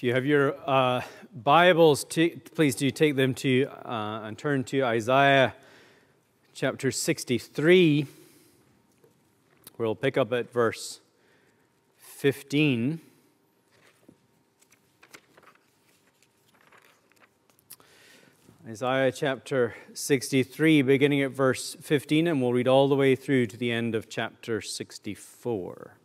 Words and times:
If 0.00 0.04
you 0.04 0.14
have 0.14 0.24
your 0.24 0.56
uh, 0.66 1.02
Bibles, 1.34 2.06
please 2.06 2.74
do 2.74 2.90
take 2.90 3.16
them 3.16 3.34
to 3.34 3.66
uh, 3.84 4.22
and 4.24 4.38
turn 4.38 4.64
to 4.64 4.82
Isaiah 4.82 5.54
chapter 6.54 6.90
63. 6.90 8.06
We'll 9.76 9.94
pick 9.94 10.16
up 10.16 10.32
at 10.32 10.50
verse 10.50 11.00
15. 11.98 13.02
Isaiah 18.66 19.12
chapter 19.12 19.74
63, 19.92 20.80
beginning 20.80 21.20
at 21.20 21.32
verse 21.32 21.76
15, 21.78 22.26
and 22.26 22.40
we'll 22.40 22.54
read 22.54 22.68
all 22.68 22.88
the 22.88 22.96
way 22.96 23.14
through 23.14 23.48
to 23.48 23.58
the 23.58 23.70
end 23.70 23.94
of 23.94 24.08
chapter 24.08 24.62
64. 24.62 25.99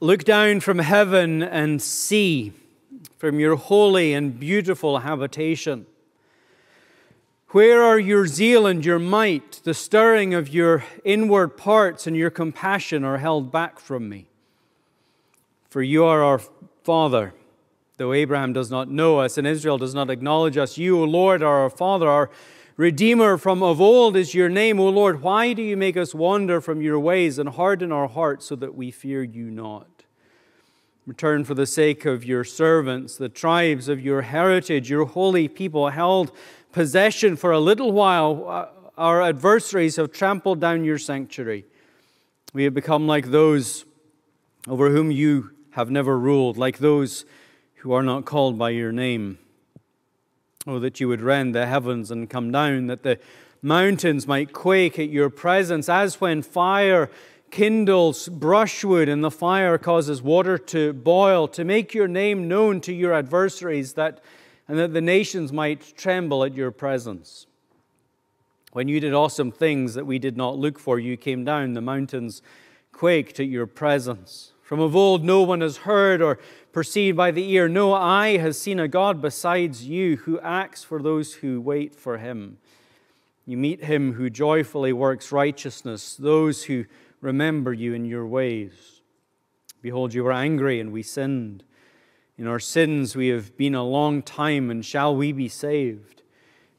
Look 0.00 0.22
down 0.22 0.60
from 0.60 0.78
heaven 0.78 1.42
and 1.42 1.82
see 1.82 2.52
from 3.16 3.40
your 3.40 3.56
holy 3.56 4.14
and 4.14 4.38
beautiful 4.38 5.00
habitation. 5.00 5.86
Where 7.48 7.82
are 7.82 7.98
your 7.98 8.28
zeal 8.28 8.64
and 8.64 8.84
your 8.84 9.00
might? 9.00 9.60
The 9.64 9.74
stirring 9.74 10.34
of 10.34 10.50
your 10.50 10.84
inward 11.04 11.56
parts 11.56 12.06
and 12.06 12.16
your 12.16 12.30
compassion 12.30 13.02
are 13.02 13.18
held 13.18 13.50
back 13.50 13.80
from 13.80 14.08
me. 14.08 14.28
For 15.68 15.82
you 15.82 16.04
are 16.04 16.22
our 16.22 16.40
Father. 16.84 17.34
Though 17.96 18.12
Abraham 18.12 18.52
does 18.52 18.70
not 18.70 18.88
know 18.88 19.18
us 19.18 19.36
and 19.36 19.48
Israel 19.48 19.78
does 19.78 19.96
not 19.96 20.10
acknowledge 20.10 20.56
us, 20.56 20.78
you, 20.78 21.00
O 21.00 21.04
Lord, 21.04 21.42
are 21.42 21.62
our 21.62 21.70
Father, 21.70 22.08
our 22.08 22.30
Redeemer 22.78 23.36
from 23.38 23.60
of 23.60 23.80
old 23.80 24.16
is 24.16 24.34
your 24.34 24.48
name, 24.48 24.78
O 24.78 24.88
Lord. 24.88 25.20
Why 25.20 25.52
do 25.52 25.62
you 25.62 25.76
make 25.76 25.96
us 25.96 26.14
wander 26.14 26.60
from 26.60 26.80
your 26.80 27.00
ways 27.00 27.36
and 27.36 27.48
harden 27.48 27.90
our 27.90 28.06
hearts 28.06 28.46
so 28.46 28.54
that 28.54 28.76
we 28.76 28.92
fear 28.92 29.24
you 29.24 29.50
not? 29.50 30.04
Return 31.04 31.44
for 31.44 31.54
the 31.54 31.66
sake 31.66 32.04
of 32.04 32.24
your 32.24 32.44
servants, 32.44 33.16
the 33.16 33.28
tribes 33.28 33.88
of 33.88 34.00
your 34.00 34.22
heritage, 34.22 34.88
your 34.88 35.06
holy 35.06 35.48
people 35.48 35.88
held 35.88 36.30
possession 36.70 37.34
for 37.34 37.50
a 37.50 37.58
little 37.58 37.90
while. 37.90 38.48
Uh, 38.48 38.66
our 38.96 39.22
adversaries 39.22 39.96
have 39.96 40.12
trampled 40.12 40.60
down 40.60 40.84
your 40.84 40.98
sanctuary. 40.98 41.64
We 42.54 42.62
have 42.62 42.74
become 42.74 43.08
like 43.08 43.32
those 43.32 43.86
over 44.68 44.90
whom 44.90 45.10
you 45.10 45.50
have 45.72 45.90
never 45.90 46.16
ruled, 46.16 46.56
like 46.56 46.78
those 46.78 47.24
who 47.78 47.90
are 47.90 48.04
not 48.04 48.24
called 48.24 48.56
by 48.56 48.70
your 48.70 48.92
name. 48.92 49.40
Oh, 50.70 50.78
that 50.80 51.00
you 51.00 51.08
would 51.08 51.22
rend 51.22 51.54
the 51.54 51.64
heavens 51.64 52.10
and 52.10 52.28
come 52.28 52.52
down, 52.52 52.88
that 52.88 53.02
the 53.02 53.18
mountains 53.62 54.26
might 54.26 54.52
quake 54.52 54.98
at 54.98 55.08
your 55.08 55.30
presence, 55.30 55.88
as 55.88 56.20
when 56.20 56.42
fire 56.42 57.10
kindles 57.50 58.28
brushwood 58.28 59.08
and 59.08 59.24
the 59.24 59.30
fire 59.30 59.78
causes 59.78 60.20
water 60.20 60.58
to 60.58 60.92
boil, 60.92 61.48
to 61.48 61.64
make 61.64 61.94
your 61.94 62.06
name 62.06 62.48
known 62.48 62.82
to 62.82 62.92
your 62.92 63.14
adversaries, 63.14 63.94
that, 63.94 64.22
and 64.68 64.78
that 64.78 64.92
the 64.92 65.00
nations 65.00 65.54
might 65.54 65.96
tremble 65.96 66.44
at 66.44 66.52
your 66.52 66.70
presence. 66.70 67.46
When 68.74 68.88
you 68.88 69.00
did 69.00 69.14
awesome 69.14 69.50
things 69.50 69.94
that 69.94 70.06
we 70.06 70.18
did 70.18 70.36
not 70.36 70.58
look 70.58 70.78
for, 70.78 70.98
you 70.98 71.16
came 71.16 71.46
down, 71.46 71.72
the 71.72 71.80
mountains 71.80 72.42
quaked 72.92 73.40
at 73.40 73.46
your 73.46 73.66
presence. 73.66 74.52
From 74.68 74.80
of 74.80 74.94
old, 74.94 75.24
no 75.24 75.40
one 75.40 75.62
has 75.62 75.78
heard 75.78 76.20
or 76.20 76.38
perceived 76.72 77.16
by 77.16 77.30
the 77.30 77.52
ear. 77.52 77.70
No 77.70 77.94
eye 77.94 78.36
has 78.36 78.60
seen 78.60 78.78
a 78.78 78.86
God 78.86 79.22
besides 79.22 79.86
you 79.86 80.18
who 80.18 80.38
acts 80.40 80.84
for 80.84 81.00
those 81.00 81.36
who 81.36 81.58
wait 81.58 81.94
for 81.94 82.18
him. 82.18 82.58
You 83.46 83.56
meet 83.56 83.84
him 83.84 84.12
who 84.12 84.28
joyfully 84.28 84.92
works 84.92 85.32
righteousness, 85.32 86.16
those 86.16 86.64
who 86.64 86.84
remember 87.22 87.72
you 87.72 87.94
in 87.94 88.04
your 88.04 88.26
ways. 88.26 89.00
Behold, 89.80 90.12
you 90.12 90.22
were 90.22 90.32
angry 90.32 90.80
and 90.80 90.92
we 90.92 91.02
sinned. 91.02 91.64
In 92.36 92.46
our 92.46 92.60
sins 92.60 93.16
we 93.16 93.28
have 93.28 93.56
been 93.56 93.74
a 93.74 93.82
long 93.82 94.20
time, 94.20 94.68
and 94.70 94.84
shall 94.84 95.16
we 95.16 95.32
be 95.32 95.48
saved? 95.48 96.20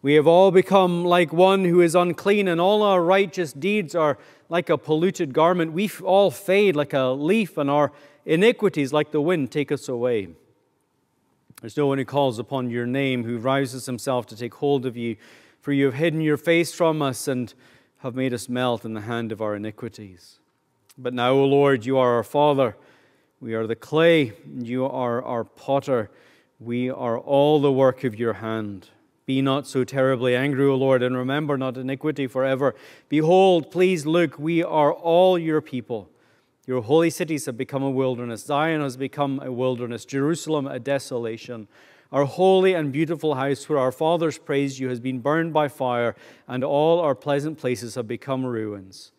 We 0.03 0.13
have 0.13 0.27
all 0.27 0.51
become 0.51 1.03
like 1.03 1.33
one 1.33 1.65
who 1.65 1.81
is 1.81 1.95
unclean, 1.95 2.47
and 2.47 2.61
all 2.61 2.83
our 2.83 3.01
righteous 3.01 3.51
deeds 3.51 3.95
are 3.95 4.19
like 4.49 4.69
a 4.69 4.77
polluted 4.77 5.33
garment. 5.33 5.71
We 5.73 5.89
all 6.03 6.31
fade 6.31 6.75
like 6.75 6.93
a 6.93 7.05
leaf, 7.05 7.57
and 7.57 7.69
our 7.69 7.91
iniquities, 8.25 8.91
like 8.91 9.11
the 9.11 9.21
wind, 9.21 9.51
take 9.51 9.71
us 9.71 9.87
away. 9.87 10.29
There's 11.61 11.77
no 11.77 11.87
one 11.87 11.97
who 11.97 12.05
calls 12.05 12.39
upon 12.39 12.69
your 12.69 12.85
name, 12.85 13.23
who 13.23 13.37
rises 13.37 13.85
himself 13.85 14.25
to 14.27 14.35
take 14.35 14.55
hold 14.55 14.85
of 14.85 14.97
you, 14.97 15.17
for 15.61 15.71
you 15.71 15.85
have 15.85 15.95
hidden 15.95 16.21
your 16.21 16.37
face 16.37 16.73
from 16.73 17.01
us 17.01 17.27
and 17.27 17.53
have 17.99 18.15
made 18.15 18.33
us 18.33 18.47
melt 18.47 18.85
in 18.85 18.93
the 18.93 19.01
hand 19.01 19.31
of 19.31 19.41
our 19.41 19.55
iniquities. 19.55 20.39
But 20.97 21.13
now, 21.13 21.31
O 21.31 21.45
Lord, 21.45 21.85
you 21.85 21.97
are 21.97 22.15
our 22.15 22.23
Father. 22.23 22.75
We 23.41 23.53
are 23.53 23.67
the 23.67 23.75
clay, 23.75 24.33
and 24.45 24.67
you 24.67 24.85
are 24.85 25.23
our 25.23 25.43
potter. 25.43 26.09
We 26.59 26.89
are 26.89 27.17
all 27.17 27.61
the 27.61 27.71
work 27.71 28.03
of 28.03 28.17
your 28.17 28.33
hand. 28.33 28.89
Be 29.29 29.43
not 29.43 29.67
so 29.67 29.83
terribly 29.83 30.35
angry, 30.35 30.65
O 30.65 30.73
Lord, 30.73 31.03
and 31.03 31.15
remember 31.15 31.55
not 31.55 31.77
iniquity 31.77 32.25
forever. 32.25 32.73
Behold, 33.09 33.69
please 33.69 34.07
look, 34.07 34.39
we 34.39 34.63
are 34.63 34.91
all 34.91 35.37
your 35.37 35.61
people. 35.61 36.09
Your 36.65 36.81
holy 36.81 37.11
cities 37.11 37.45
have 37.45 37.55
become 37.55 37.83
a 37.83 37.91
wilderness. 37.91 38.43
Zion 38.43 38.81
has 38.81 38.97
become 38.97 39.39
a 39.43 39.51
wilderness. 39.51 40.03
Jerusalem 40.03 40.65
a 40.65 40.79
desolation. 40.79 41.67
Our 42.11 42.25
holy 42.25 42.73
and 42.73 42.91
beautiful 42.91 43.35
house, 43.35 43.69
where 43.69 43.77
our 43.77 43.91
fathers 43.91 44.39
praised 44.39 44.79
you, 44.79 44.89
has 44.89 44.99
been 44.99 45.19
burned 45.19 45.53
by 45.53 45.67
fire, 45.67 46.15
and 46.47 46.63
all 46.63 46.99
our 46.99 47.13
pleasant 47.13 47.59
places 47.59 47.93
have 47.93 48.07
become 48.07 48.43
ruins. 48.43 49.11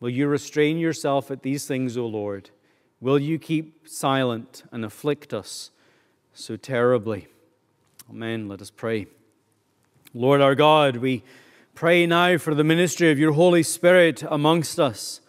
Will 0.00 0.08
you 0.08 0.26
restrain 0.26 0.78
yourself 0.78 1.30
at 1.30 1.42
these 1.42 1.66
things, 1.66 1.98
O 1.98 2.06
Lord? 2.06 2.48
Will 2.98 3.18
you 3.18 3.38
keep 3.38 3.86
silent 3.86 4.62
and 4.72 4.86
afflict 4.86 5.34
us 5.34 5.70
so 6.32 6.56
terribly? 6.56 7.28
Amen. 8.08 8.48
Let 8.48 8.62
us 8.62 8.70
pray. 8.70 9.06
Lord 10.16 10.40
our 10.40 10.54
God, 10.54 10.98
we 10.98 11.24
pray 11.74 12.06
now 12.06 12.38
for 12.38 12.54
the 12.54 12.62
ministry 12.62 13.10
of 13.10 13.18
your 13.18 13.32
Holy 13.32 13.64
Spirit 13.64 14.22
amongst 14.30 14.78
us. 14.78 15.20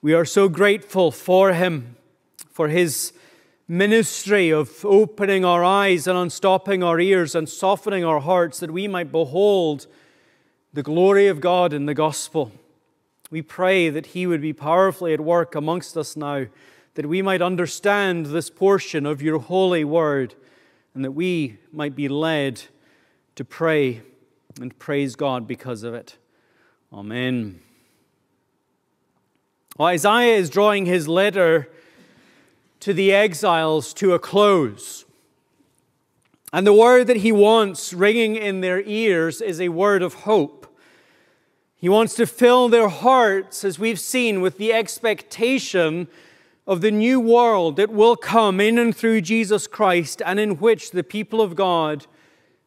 We 0.00 0.14
are 0.14 0.24
so 0.24 0.48
grateful 0.48 1.10
for 1.10 1.52
him, 1.52 1.96
for 2.48 2.68
his 2.68 3.12
ministry 3.68 4.48
of 4.48 4.86
opening 4.86 5.44
our 5.44 5.62
eyes 5.62 6.06
and 6.06 6.16
unstopping 6.16 6.82
our 6.82 6.98
ears 6.98 7.34
and 7.34 7.46
softening 7.46 8.06
our 8.06 8.20
hearts 8.20 8.58
that 8.60 8.70
we 8.70 8.88
might 8.88 9.12
behold 9.12 9.86
the 10.72 10.82
glory 10.82 11.26
of 11.26 11.42
God 11.42 11.74
in 11.74 11.84
the 11.84 11.92
gospel. 11.92 12.52
We 13.30 13.42
pray 13.42 13.90
that 13.90 14.06
he 14.06 14.26
would 14.26 14.40
be 14.40 14.54
powerfully 14.54 15.12
at 15.12 15.20
work 15.20 15.54
amongst 15.54 15.94
us 15.94 16.16
now, 16.16 16.46
that 16.94 17.04
we 17.04 17.20
might 17.20 17.42
understand 17.42 18.26
this 18.26 18.48
portion 18.48 19.04
of 19.04 19.20
your 19.20 19.40
holy 19.40 19.84
word, 19.84 20.34
and 20.94 21.04
that 21.04 21.12
we 21.12 21.58
might 21.70 21.94
be 21.94 22.08
led 22.08 22.62
to 23.34 23.44
pray 23.44 24.00
and 24.60 24.78
praise 24.78 25.16
God 25.16 25.46
because 25.46 25.82
of 25.82 25.94
it. 25.94 26.18
Amen. 26.92 27.60
Well, 29.78 29.88
Isaiah 29.88 30.36
is 30.36 30.50
drawing 30.50 30.86
his 30.86 31.08
letter 31.08 31.68
to 32.80 32.92
the 32.92 33.12
exiles 33.12 33.94
to 33.94 34.12
a 34.12 34.18
close. 34.18 35.04
And 36.52 36.66
the 36.66 36.74
word 36.74 37.06
that 37.06 37.18
he 37.18 37.32
wants 37.32 37.92
ringing 37.92 38.36
in 38.36 38.60
their 38.60 38.82
ears 38.82 39.40
is 39.40 39.60
a 39.60 39.70
word 39.70 40.02
of 40.02 40.14
hope. 40.14 40.66
He 41.76 41.88
wants 41.88 42.14
to 42.16 42.26
fill 42.26 42.68
their 42.68 42.88
hearts, 42.88 43.64
as 43.64 43.78
we've 43.78 43.98
seen, 43.98 44.40
with 44.40 44.58
the 44.58 44.72
expectation 44.72 46.08
of 46.66 46.80
the 46.80 46.90
new 46.90 47.18
world 47.18 47.76
that 47.76 47.90
will 47.90 48.16
come 48.16 48.60
in 48.60 48.78
and 48.78 48.94
through 48.94 49.22
Jesus 49.22 49.66
Christ 49.66 50.22
and 50.24 50.38
in 50.38 50.58
which 50.58 50.90
the 50.90 51.02
people 51.02 51.40
of 51.40 51.56
God 51.56 52.06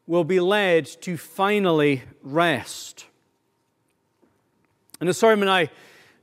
will 0.08 0.24
be 0.24 0.40
led 0.40 0.86
to 0.86 1.18
finally 1.18 2.04
rest. 2.22 3.06
In 5.02 5.08
a 5.08 5.14
sermon 5.14 5.50
I 5.50 5.70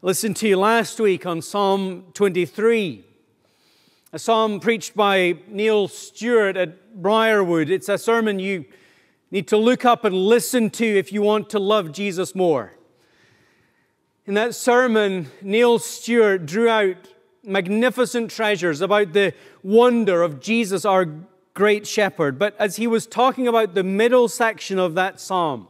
listened 0.01 0.37
to 0.37 0.57
last 0.57 1.01
week 1.01 1.27
on 1.27 1.43
Psalm 1.43 2.05
23, 2.15 3.05
a 4.13 4.19
psalm 4.19 4.61
preached 4.61 4.95
by 4.95 5.37
Neil 5.49 5.89
Stewart 5.89 6.57
at 6.57 7.01
Briarwood. 7.03 7.71
It's 7.71 7.89
a 7.89 7.99
sermon 7.99 8.39
you 8.39 8.67
need 9.31 9.49
to 9.49 9.57
look 9.57 9.85
up 9.85 10.05
and 10.05 10.15
listen 10.15 10.71
to 10.71 10.85
if 10.85 11.13
you 11.13 11.23
want 11.23 11.51
to 11.51 11.59
love 11.59 11.93
Jesus 11.93 12.35
more. 12.35 12.75
In 14.27 14.35
that 14.35 14.55
sermon, 14.55 15.29
Neil 15.41 15.79
Stewart 15.81 16.47
drew 16.47 16.69
out 16.69 16.97
magnificent 17.43 18.31
treasures 18.31 18.81
about 18.81 19.13
the 19.13 19.35
wonder 19.63 20.23
of 20.23 20.41
Jesus, 20.41 20.85
our 20.85 21.07
great 21.55 21.87
shepherd. 21.87 22.39
But 22.39 22.55
as 22.59 22.77
he 22.77 22.87
was 22.87 23.07
talking 23.07 23.47
about 23.47 23.75
the 23.75 23.83
middle 23.83 24.29
section 24.29 24.79
of 24.79 24.95
that 24.95 25.21
psalm, 25.21 25.69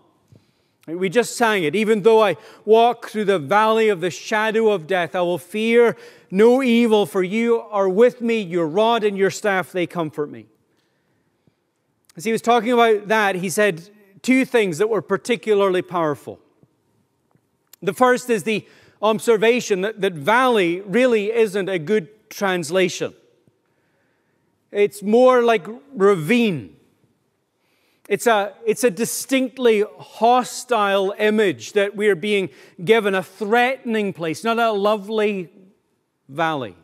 we 0.87 1.09
just 1.09 1.37
sang 1.37 1.63
it. 1.63 1.77
Even 1.77 2.03
though 2.03 2.23
I 2.23 2.37
walk 2.65 3.09
through 3.09 3.27
the 3.27 3.39
valley 3.39 3.89
of 3.89 4.01
the 4.01 4.11
shadow 4.11 4.71
of 4.71 4.87
death, 4.87 5.15
I 5.15 5.21
will 5.21 5.39
fear 5.39 5.97
no 6.31 6.63
evil, 6.63 7.07
for 7.07 7.23
you 7.23 7.61
are 7.61 7.89
with 7.89 8.21
me. 8.21 8.41
Your 8.41 8.67
rod 8.67 9.05
and 9.05 9.17
your 9.17 9.31
staff, 9.31 9.71
they 9.71 9.87
comfort 9.87 10.31
me. 10.31 10.47
As 12.17 12.25
he 12.25 12.33
was 12.33 12.43
talking 12.43 12.73
about 12.73 13.09
that, 13.09 13.37
he 13.37 13.49
said 13.49 13.89
two 14.23 14.45
things 14.45 14.79
that 14.79 14.89
were 14.89 15.03
particularly 15.03 15.83
powerful. 15.83 16.41
The 17.81 17.93
first 17.93 18.29
is 18.31 18.45
the 18.45 18.67
observation 19.01 19.81
that, 19.83 20.01
that 20.01 20.15
valley 20.15 20.81
really 20.81 21.33
isn't 21.33 21.69
a 21.69 21.79
good 21.79 22.31
translation. 22.31 23.15
It's 24.73 25.03
more 25.03 25.43
like 25.43 25.67
ravine. 25.95 26.77
It's 28.09 28.27
a, 28.27 28.55
it's 28.67 28.85
a 28.85 28.91
distinctly 28.91 29.85
hostile 29.99 31.15
image 31.19 31.75
that 31.75 31.95
we're 31.95 32.17
being 32.17 32.49
given, 32.85 33.15
a 33.15 33.23
threatening 33.23 34.13
place, 34.13 34.43
not 34.43 34.59
a 34.59 34.73
lovely 34.73 35.51
valley. 36.29 36.75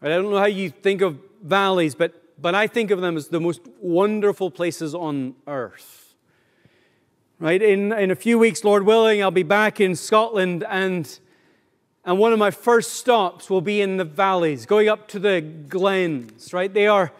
I 0.00 0.08
don't 0.08 0.30
know 0.30 0.38
how 0.38 0.46
you 0.46 0.70
think 0.70 1.02
of 1.02 1.18
valleys, 1.42 1.94
but, 1.94 2.40
but 2.40 2.54
I 2.54 2.66
think 2.66 2.90
of 2.90 3.00
them 3.00 3.16
as 3.16 3.28
the 3.28 3.40
most 3.40 3.60
wonderful 3.80 4.50
places 4.50 4.94
on 4.94 5.34
earth. 5.46 6.14
Right? 7.38 7.60
In, 7.60 7.92
in 7.92 8.10
a 8.10 8.16
few 8.16 8.38
weeks, 8.38 8.64
Lord 8.64 8.84
willing, 8.84 9.22
I'll 9.22 9.30
be 9.30 9.42
back 9.42 9.80
in 9.80 9.96
Scotland, 9.96 10.64
and, 10.68 11.18
and 12.06 12.20
one 12.20 12.32
of 12.32 12.38
my 12.38 12.52
first 12.52 12.92
stops 12.92 13.50
will 13.50 13.60
be 13.60 13.80
in 13.80 13.96
the 13.96 14.04
valleys, 14.04 14.64
going 14.64 14.88
up 14.88 15.08
to 15.08 15.18
the 15.18 15.40
glens, 15.40 16.52
right? 16.52 16.72
They 16.72 16.86
are, 16.86 17.12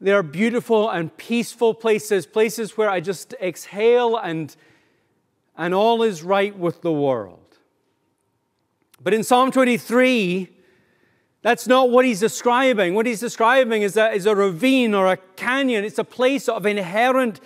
they 0.00 0.12
are 0.12 0.22
beautiful 0.22 0.88
and 0.88 1.14
peaceful 1.16 1.74
places, 1.74 2.24
places 2.24 2.78
where 2.78 2.88
I 2.88 3.00
just 3.00 3.34
exhale 3.42 4.16
and, 4.16 4.54
and 5.58 5.74
all 5.74 6.04
is 6.04 6.22
right 6.22 6.56
with 6.56 6.82
the 6.82 6.92
world. 6.92 7.40
But 9.02 9.12
in 9.12 9.24
Psalm 9.24 9.50
23, 9.50 10.48
that's 11.42 11.66
not 11.66 11.90
what 11.90 12.04
he's 12.04 12.20
describing. 12.20 12.94
What 12.94 13.06
he's 13.06 13.18
describing 13.18 13.82
is 13.82 13.96
a, 13.96 14.12
is 14.12 14.26
a 14.26 14.36
ravine 14.36 14.94
or 14.94 15.08
a 15.08 15.16
canyon. 15.34 15.84
It's 15.84 15.98
a 15.98 16.04
place 16.04 16.48
of 16.48 16.64
inherent 16.64 17.40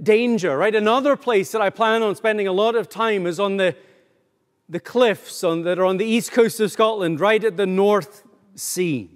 danger, 0.00 0.56
right? 0.56 0.76
Another 0.76 1.16
place 1.16 1.50
that 1.50 1.60
I 1.60 1.70
plan 1.70 2.04
on 2.04 2.14
spending 2.14 2.46
a 2.46 2.52
lot 2.52 2.76
of 2.76 2.88
time 2.88 3.26
is 3.26 3.40
on 3.40 3.56
the, 3.56 3.74
the 4.70 4.80
cliffs 4.80 5.44
on, 5.44 5.62
that 5.64 5.78
are 5.78 5.84
on 5.84 5.98
the 5.98 6.06
east 6.06 6.32
coast 6.32 6.60
of 6.60 6.72
Scotland, 6.72 7.20
right 7.20 7.44
at 7.44 7.58
the 7.58 7.66
North 7.66 8.22
Sea. 8.54 9.10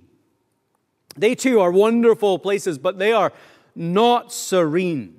They 1.16 1.34
too 1.34 1.60
are 1.60 1.70
wonderful 1.70 2.38
places, 2.38 2.76
but 2.76 2.98
they 2.98 3.12
are 3.12 3.32
not 3.74 4.32
serene. 4.32 5.14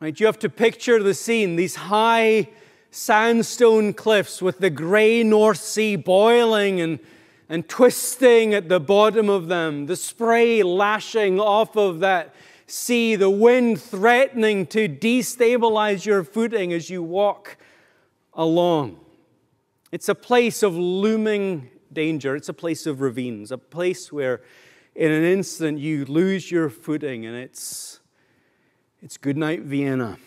Right? 0.00 0.18
You 0.18 0.26
have 0.26 0.38
to 0.38 0.48
picture 0.48 1.02
the 1.02 1.14
scene, 1.14 1.56
these 1.56 1.74
high 1.74 2.48
sandstone 2.90 3.92
cliffs 3.92 4.40
with 4.40 4.58
the 4.58 4.70
gray 4.70 5.22
North 5.22 5.58
Sea 5.58 5.96
boiling 5.96 6.80
and 6.80 7.00
and 7.48 7.68
twisting 7.68 8.54
at 8.54 8.68
the 8.68 8.80
bottom 8.80 9.28
of 9.28 9.48
them, 9.48 9.86
the 9.86 9.96
spray 9.96 10.62
lashing 10.62 11.38
off 11.38 11.76
of 11.76 12.00
that 12.00 12.34
sea, 12.66 13.14
the 13.14 13.30
wind 13.30 13.80
threatening 13.80 14.66
to 14.66 14.88
destabilize 14.88 16.04
your 16.04 16.24
footing 16.24 16.72
as 16.72 16.90
you 16.90 17.02
walk 17.02 17.56
along. 18.34 18.98
It's 19.92 20.08
a 20.08 20.14
place 20.14 20.62
of 20.62 20.74
looming 20.74 21.70
danger. 21.92 22.34
It's 22.36 22.48
a 22.48 22.54
place 22.54 22.86
of 22.86 23.00
ravines, 23.00 23.52
a 23.52 23.58
place 23.58 24.12
where 24.12 24.42
in 24.94 25.10
an 25.10 25.24
instant 25.24 25.78
you 25.78 26.04
lose 26.04 26.50
your 26.50 26.68
footing 26.68 27.26
and 27.26 27.36
it's, 27.36 28.00
it's 29.02 29.16
goodnight 29.16 29.62
Vienna. 29.62 30.18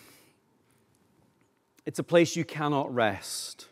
It's 1.86 2.00
a 2.00 2.04
place 2.04 2.36
you 2.36 2.46
cannot 2.46 2.94
rest 2.94 3.70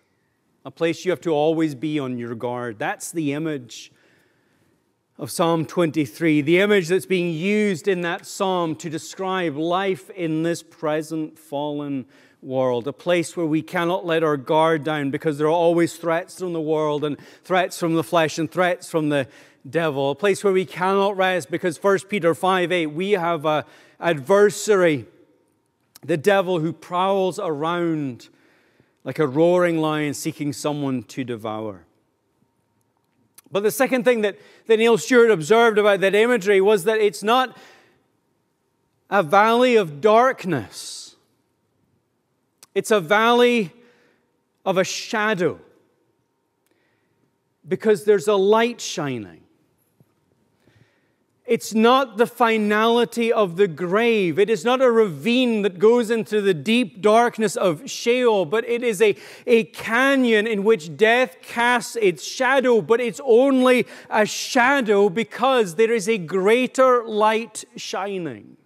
a 0.67 0.71
place 0.71 1.05
you 1.05 1.11
have 1.11 1.21
to 1.21 1.29
always 1.29 1.75
be 1.75 1.97
on 1.97 2.17
your 2.17 2.35
guard. 2.35 2.77
That's 2.77 3.09
the 3.13 3.31
image 3.31 3.89
of 5.17 5.31
Psalm 5.31 5.65
23, 5.65 6.41
the 6.41 6.59
image 6.59 6.89
that's 6.89 7.05
being 7.05 7.33
used 7.33 7.87
in 7.87 8.01
that 8.01 8.25
psalm 8.25 8.75
to 8.75 8.89
describe 8.89 9.55
life 9.55 10.09
in 10.09 10.43
this 10.43 10.61
present 10.61 11.39
fallen 11.39 12.05
world, 12.41 12.87
a 12.87 12.93
place 12.93 13.35
where 13.35 13.45
we 13.45 13.61
cannot 13.61 14.05
let 14.05 14.23
our 14.23 14.37
guard 14.37 14.83
down 14.83 15.11
because 15.11 15.37
there 15.37 15.47
are 15.47 15.51
always 15.51 15.95
threats 15.95 16.39
from 16.39 16.53
the 16.53 16.61
world 16.61 17.03
and 17.03 17.17
threats 17.43 17.79
from 17.79 17.95
the 17.95 18.03
flesh 18.03 18.37
and 18.37 18.49
threats 18.51 18.89
from 18.89 19.09
the 19.09 19.27
devil, 19.69 20.11
a 20.11 20.15
place 20.15 20.43
where 20.43 20.53
we 20.53 20.65
cannot 20.65 21.17
rest 21.17 21.49
because 21.49 21.81
1 21.81 21.99
Peter 22.09 22.33
5 22.33 22.71
8, 22.71 22.85
we 22.87 23.11
have 23.11 23.45
an 23.45 23.63
adversary, 23.99 25.05
the 26.03 26.17
devil 26.17 26.59
who 26.59 26.71
prowls 26.71 27.39
around 27.39 28.29
like 29.03 29.19
a 29.19 29.27
roaring 29.27 29.77
lion 29.77 30.13
seeking 30.13 30.53
someone 30.53 31.03
to 31.03 31.23
devour. 31.23 31.85
But 33.51 33.63
the 33.63 33.71
second 33.71 34.03
thing 34.03 34.21
that, 34.21 34.37
that 34.67 34.77
Neil 34.77 34.97
Stewart 34.97 35.31
observed 35.31 35.77
about 35.77 36.01
that 36.01 36.13
imagery 36.13 36.59
was 36.59 36.83
that 36.83 36.99
it's 36.99 37.23
not 37.23 37.57
a 39.09 39.23
valley 39.23 39.77
of 39.77 40.01
darkness, 40.01 41.06
it's 42.77 42.91
a 42.91 42.99
valley 42.99 43.73
of 44.63 44.77
a 44.77 44.83
shadow 44.83 45.59
because 47.67 48.03
there's 48.03 48.27
a 48.27 48.35
light 48.35 48.79
shining. 48.79 49.41
It's 51.47 51.73
not 51.73 52.17
the 52.17 52.27
finality 52.27 53.33
of 53.33 53.55
the 53.55 53.67
grave. 53.67 54.37
It 54.37 54.47
is 54.47 54.63
not 54.63 54.79
a 54.83 54.91
ravine 54.91 55.63
that 55.63 55.79
goes 55.79 56.11
into 56.11 56.39
the 56.39 56.53
deep 56.53 57.01
darkness 57.01 57.55
of 57.55 57.89
Sheol, 57.89 58.45
but 58.45 58.63
it 58.69 58.83
is 58.83 59.01
a, 59.01 59.15
a 59.47 59.63
canyon 59.63 60.45
in 60.45 60.63
which 60.63 60.95
death 60.95 61.37
casts 61.41 61.95
its 61.95 62.23
shadow, 62.23 62.83
but 62.83 63.01
it's 63.01 63.21
only 63.25 63.87
a 64.07 64.27
shadow 64.27 65.09
because 65.09 65.73
there 65.75 65.91
is 65.91 66.07
a 66.07 66.19
greater 66.19 67.03
light 67.07 67.65
shining. 67.75 68.57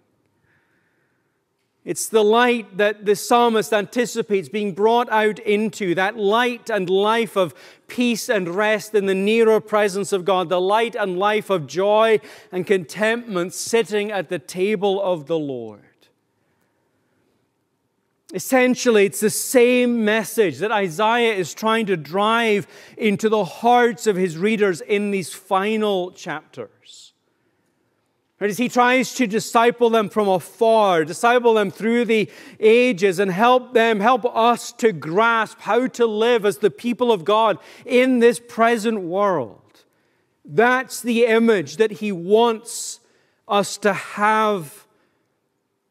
It's 1.84 2.08
the 2.08 2.22
light 2.22 2.76
that 2.76 3.04
the 3.06 3.16
psalmist 3.16 3.72
anticipates 3.72 4.48
being 4.48 4.72
brought 4.72 5.10
out 5.10 5.40
into, 5.40 5.96
that 5.96 6.16
light 6.16 6.70
and 6.70 6.88
life 6.88 7.36
of 7.36 7.54
peace 7.88 8.28
and 8.28 8.48
rest 8.48 8.94
in 8.94 9.06
the 9.06 9.16
nearer 9.16 9.60
presence 9.60 10.12
of 10.12 10.24
God, 10.24 10.48
the 10.48 10.60
light 10.60 10.94
and 10.94 11.18
life 11.18 11.50
of 11.50 11.66
joy 11.66 12.20
and 12.52 12.64
contentment 12.66 13.52
sitting 13.52 14.12
at 14.12 14.28
the 14.28 14.38
table 14.38 15.02
of 15.02 15.26
the 15.26 15.38
Lord. 15.38 15.82
Essentially, 18.32 19.04
it's 19.04 19.20
the 19.20 19.28
same 19.28 20.04
message 20.04 20.58
that 20.58 20.70
Isaiah 20.70 21.34
is 21.34 21.52
trying 21.52 21.86
to 21.86 21.96
drive 21.96 22.66
into 22.96 23.28
the 23.28 23.44
hearts 23.44 24.06
of 24.06 24.16
his 24.16 24.38
readers 24.38 24.80
in 24.80 25.10
these 25.10 25.34
final 25.34 26.12
chapters. 26.12 27.12
Right, 28.42 28.50
as 28.50 28.58
he 28.58 28.68
tries 28.68 29.14
to 29.14 29.28
disciple 29.28 29.88
them 29.88 30.08
from 30.08 30.26
afar, 30.26 31.04
disciple 31.04 31.54
them 31.54 31.70
through 31.70 32.06
the 32.06 32.28
ages, 32.58 33.20
and 33.20 33.30
help 33.30 33.72
them, 33.72 34.00
help 34.00 34.24
us 34.24 34.72
to 34.78 34.90
grasp 34.90 35.60
how 35.60 35.86
to 35.86 36.06
live 36.06 36.44
as 36.44 36.58
the 36.58 36.68
people 36.68 37.12
of 37.12 37.24
God 37.24 37.58
in 37.86 38.18
this 38.18 38.40
present 38.40 39.02
world. 39.02 39.84
That's 40.44 41.00
the 41.00 41.24
image 41.26 41.76
that 41.76 41.92
he 41.92 42.10
wants 42.10 42.98
us 43.46 43.76
to 43.78 43.92
have 43.92 44.88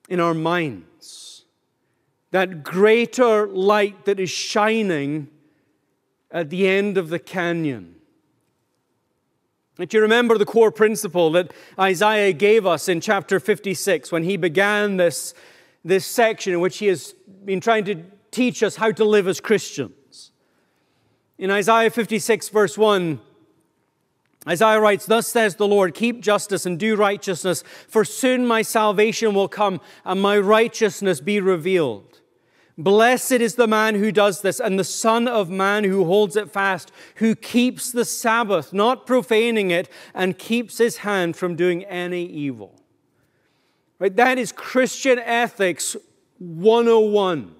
in 0.09 0.19
our 0.19 0.33
minds. 0.33 1.45
That 2.31 2.65
greater 2.65 3.47
light 3.47 4.03
that 4.03 4.19
is 4.19 4.29
shining 4.29 5.29
at 6.29 6.49
the 6.49 6.67
end 6.67 6.97
of 6.97 7.07
the 7.07 7.19
canyon 7.19 8.00
do 9.77 9.97
you 9.97 10.01
remember 10.01 10.37
the 10.37 10.45
core 10.45 10.71
principle 10.71 11.31
that 11.31 11.51
Isaiah 11.79 12.33
gave 12.33 12.65
us 12.65 12.89
in 12.89 13.01
chapter 13.01 13.39
56 13.39 14.11
when 14.11 14.23
he 14.23 14.37
began 14.37 14.97
this, 14.97 15.33
this 15.83 16.05
section 16.05 16.53
in 16.53 16.59
which 16.59 16.77
he 16.77 16.87
has 16.87 17.13
been 17.45 17.61
trying 17.61 17.85
to 17.85 18.03
teach 18.31 18.63
us 18.63 18.75
how 18.75 18.91
to 18.91 19.05
live 19.05 19.27
as 19.27 19.39
Christians? 19.39 20.31
In 21.37 21.49
Isaiah 21.49 21.89
56, 21.89 22.49
verse 22.49 22.77
1, 22.77 23.19
Isaiah 24.47 24.79
writes, 24.79 25.05
Thus 25.05 25.27
says 25.27 25.55
the 25.55 25.67
Lord, 25.67 25.93
keep 25.93 26.21
justice 26.21 26.65
and 26.65 26.79
do 26.79 26.95
righteousness, 26.95 27.63
for 27.87 28.03
soon 28.03 28.45
my 28.45 28.61
salvation 28.61 29.33
will 29.33 29.47
come 29.47 29.81
and 30.03 30.21
my 30.21 30.37
righteousness 30.37 31.21
be 31.21 31.39
revealed. 31.39 32.10
Blessed 32.77 33.33
is 33.33 33.55
the 33.55 33.67
man 33.67 33.95
who 33.95 34.11
does 34.11 34.41
this, 34.41 34.59
and 34.59 34.79
the 34.79 34.83
Son 34.83 35.27
of 35.27 35.49
Man 35.49 35.83
who 35.83 36.05
holds 36.05 36.35
it 36.35 36.49
fast, 36.49 36.91
who 37.15 37.35
keeps 37.35 37.91
the 37.91 38.05
Sabbath, 38.05 38.73
not 38.73 39.05
profaning 39.05 39.71
it, 39.71 39.89
and 40.13 40.37
keeps 40.37 40.77
his 40.77 40.97
hand 40.97 41.35
from 41.35 41.55
doing 41.55 41.83
any 41.85 42.25
evil. 42.25 42.81
Right? 43.99 44.15
That 44.15 44.37
is 44.37 44.51
Christian 44.51 45.19
ethics 45.19 45.95
101. 46.39 47.55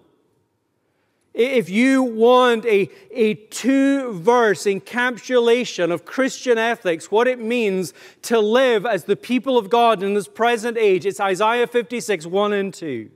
If 1.34 1.70
you 1.70 2.04
want 2.04 2.66
a, 2.66 2.90
a 3.12 3.36
two 3.36 4.14
verse 4.14 4.64
encapsulation 4.64 5.92
of 5.92 6.04
Christian 6.04 6.58
ethics, 6.58 7.10
what 7.10 7.28
it 7.28 7.40
means 7.40 7.94
to 8.24 8.40
live 8.40 8.86
as 8.86 9.06
the 9.06 9.16
people 9.16 9.58
of 9.58 9.70
God 9.70 10.04
in 10.04 10.14
this 10.14 10.28
present 10.28 10.78
age, 10.78 11.06
it's 11.06 11.22
Isaiah 11.22 11.68
56, 11.68 12.26
1 12.26 12.54
and 12.54 12.74
2. 12.74 13.10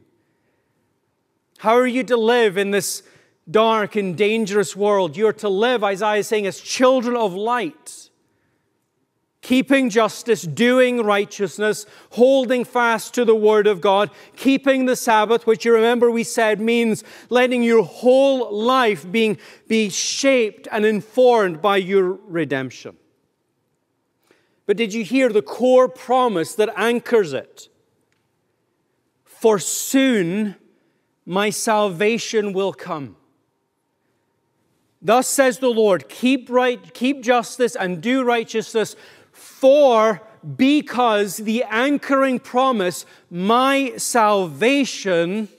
How 1.60 1.76
are 1.76 1.88
you 1.88 2.04
to 2.04 2.18
live 2.18 2.58
in 2.58 2.72
this 2.72 3.04
dark 3.50 3.96
and 3.96 4.18
dangerous 4.18 4.76
world? 4.76 5.16
You're 5.16 5.34
to 5.34 5.50
live, 5.50 5.84
Isaiah 5.84 6.20
is 6.20 6.28
saying, 6.28 6.48
as 6.48 6.60
children 6.60 7.16
of 7.16 7.34
light, 7.34 8.10
keeping 9.42 9.90
justice, 9.90 10.42
doing 10.42 11.04
righteousness, 11.04 11.86
holding 12.12 12.66
fast 12.66 13.14
to 13.14 13.24
the 13.24 13.36
Word 13.36 13.68
of 13.68 13.80
God, 13.80 14.10
keeping 14.36 14.86
the 14.86 14.96
Sabbath, 14.96 15.46
which 15.46 15.64
you 15.64 15.74
remember 15.74 16.10
we 16.10 16.24
said 16.24 16.60
means 16.60 17.04
letting 17.30 17.64
your 17.64 17.84
whole 17.84 18.52
life 18.52 19.10
being, 19.10 19.38
be 19.68 19.90
shaped 19.90 20.68
and 20.72 20.86
informed 20.86 21.62
by 21.62 21.78
your 21.78 22.14
redemption. 22.28 22.98
But 24.66 24.78
did 24.78 24.94
you 24.94 25.04
hear 25.04 25.30
the 25.30 25.44
core 25.44 25.88
promise 25.88 26.56
that 26.56 26.74
anchors 26.76 27.34
it? 27.34 27.70
For 29.26 29.60
soon 29.60 30.56
my 31.25 31.50
salvation 31.50 32.53
will 32.53 32.74
come. 32.74 33.15
Thus 35.01 35.27
says 35.27 35.60
the 35.60 35.70
Lord, 35.70 36.10
keep 36.10 36.50
right, 36.50 36.94
keep 36.94 37.22
justice 37.22 37.75
and 37.75 38.01
do 38.01 38.24
righteousness, 38.24 38.96
for 39.32 40.22
because 40.55 41.38
the 41.38 41.63
anchoring 41.63 42.39
promise, 42.39 43.05
my 43.29 43.94
salvation 43.98 45.50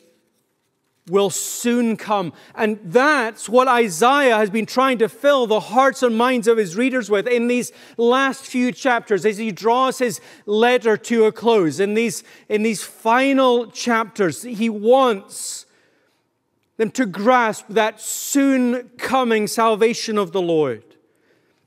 will 1.08 1.30
soon 1.30 1.96
come. 1.96 2.32
And 2.54 2.78
that's 2.82 3.48
what 3.48 3.68
Isaiah 3.68 4.36
has 4.36 4.50
been 4.50 4.66
trying 4.66 4.98
to 4.98 5.08
fill 5.08 5.46
the 5.46 5.60
hearts 5.60 6.02
and 6.02 6.16
minds 6.16 6.48
of 6.48 6.58
his 6.58 6.76
readers 6.76 7.08
with 7.08 7.28
in 7.28 7.48
these 7.48 7.72
last 7.96 8.44
few 8.44 8.72
chapters 8.72 9.25
as 9.25 9.38
he 9.38 9.52
draws 9.52 9.98
his 9.98 10.20
letter 10.46 10.96
to 10.96 11.26
a 11.26 11.32
close. 11.32 11.78
In 11.78 11.94
these, 11.94 12.25
in 12.48 12.62
these 12.62 12.82
final 12.82 13.70
chapters, 13.70 14.42
he 14.42 14.68
wants 14.68 15.66
them 16.76 16.90
to 16.90 17.06
grasp 17.06 17.66
that 17.68 18.00
soon 18.00 18.90
coming 18.98 19.46
salvation 19.46 20.18
of 20.18 20.32
the 20.32 20.42
Lord 20.42 20.82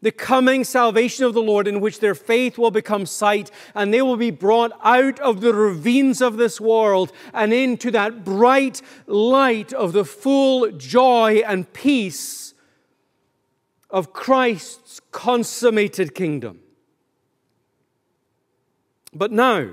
the 0.02 0.12
coming 0.12 0.64
salvation 0.64 1.26
of 1.26 1.34
the 1.34 1.42
Lord, 1.42 1.68
in 1.68 1.82
which 1.82 2.00
their 2.00 2.16
faith 2.16 2.58
will 2.58 2.72
become 2.72 3.06
sight, 3.06 3.52
and 3.76 3.94
they 3.94 4.02
will 4.02 4.18
be 4.18 4.32
brought 4.32 4.72
out 4.84 5.20
of 5.20 5.42
the 5.42 5.54
ravines 5.54 6.22
of 6.22 6.38
this 6.38 6.62
world 6.62 7.12
and 7.34 7.54
into 7.54 7.92
that 7.92 8.24
bright 8.24 8.82
light 9.08 9.74
of 9.74 9.94
the 9.94 10.06
full 10.06 10.72
joy 10.72 11.42
and 11.46 11.72
peace 11.74 12.54
of 13.90 14.14
Christ's 14.14 15.02
consummated 15.12 16.14
kingdom. 16.16 16.60
But 19.14 19.32
now, 19.32 19.72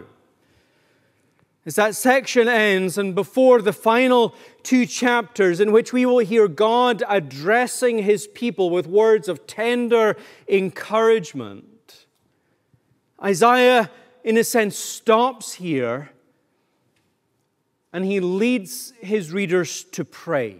as 1.66 1.74
that 1.74 1.96
section 1.96 2.48
ends, 2.48 2.96
and 2.96 3.12
before 3.12 3.60
the 3.60 3.72
final 3.72 4.34
two 4.62 4.86
chapters, 4.86 5.58
in 5.58 5.72
which 5.72 5.92
we 5.92 6.06
will 6.06 6.20
hear 6.20 6.46
God 6.46 7.02
addressing 7.08 7.98
his 7.98 8.28
people 8.28 8.70
with 8.70 8.86
words 8.86 9.28
of 9.28 9.48
tender 9.48 10.16
encouragement, 10.48 12.06
Isaiah, 13.22 13.90
in 14.22 14.38
a 14.38 14.44
sense, 14.44 14.76
stops 14.76 15.54
here 15.54 16.10
and 17.92 18.04
he 18.04 18.20
leads 18.20 18.92
his 19.00 19.32
readers 19.32 19.84
to 19.84 20.04
pray. 20.04 20.58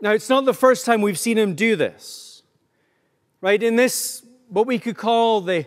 Now, 0.00 0.12
it's 0.12 0.28
not 0.28 0.44
the 0.44 0.54
first 0.54 0.86
time 0.86 1.02
we've 1.02 1.18
seen 1.18 1.36
him 1.36 1.54
do 1.54 1.74
this, 1.74 2.44
right? 3.40 3.60
In 3.60 3.76
this, 3.76 4.24
what 4.48 4.66
we 4.66 4.78
could 4.78 4.96
call 4.96 5.40
the 5.40 5.66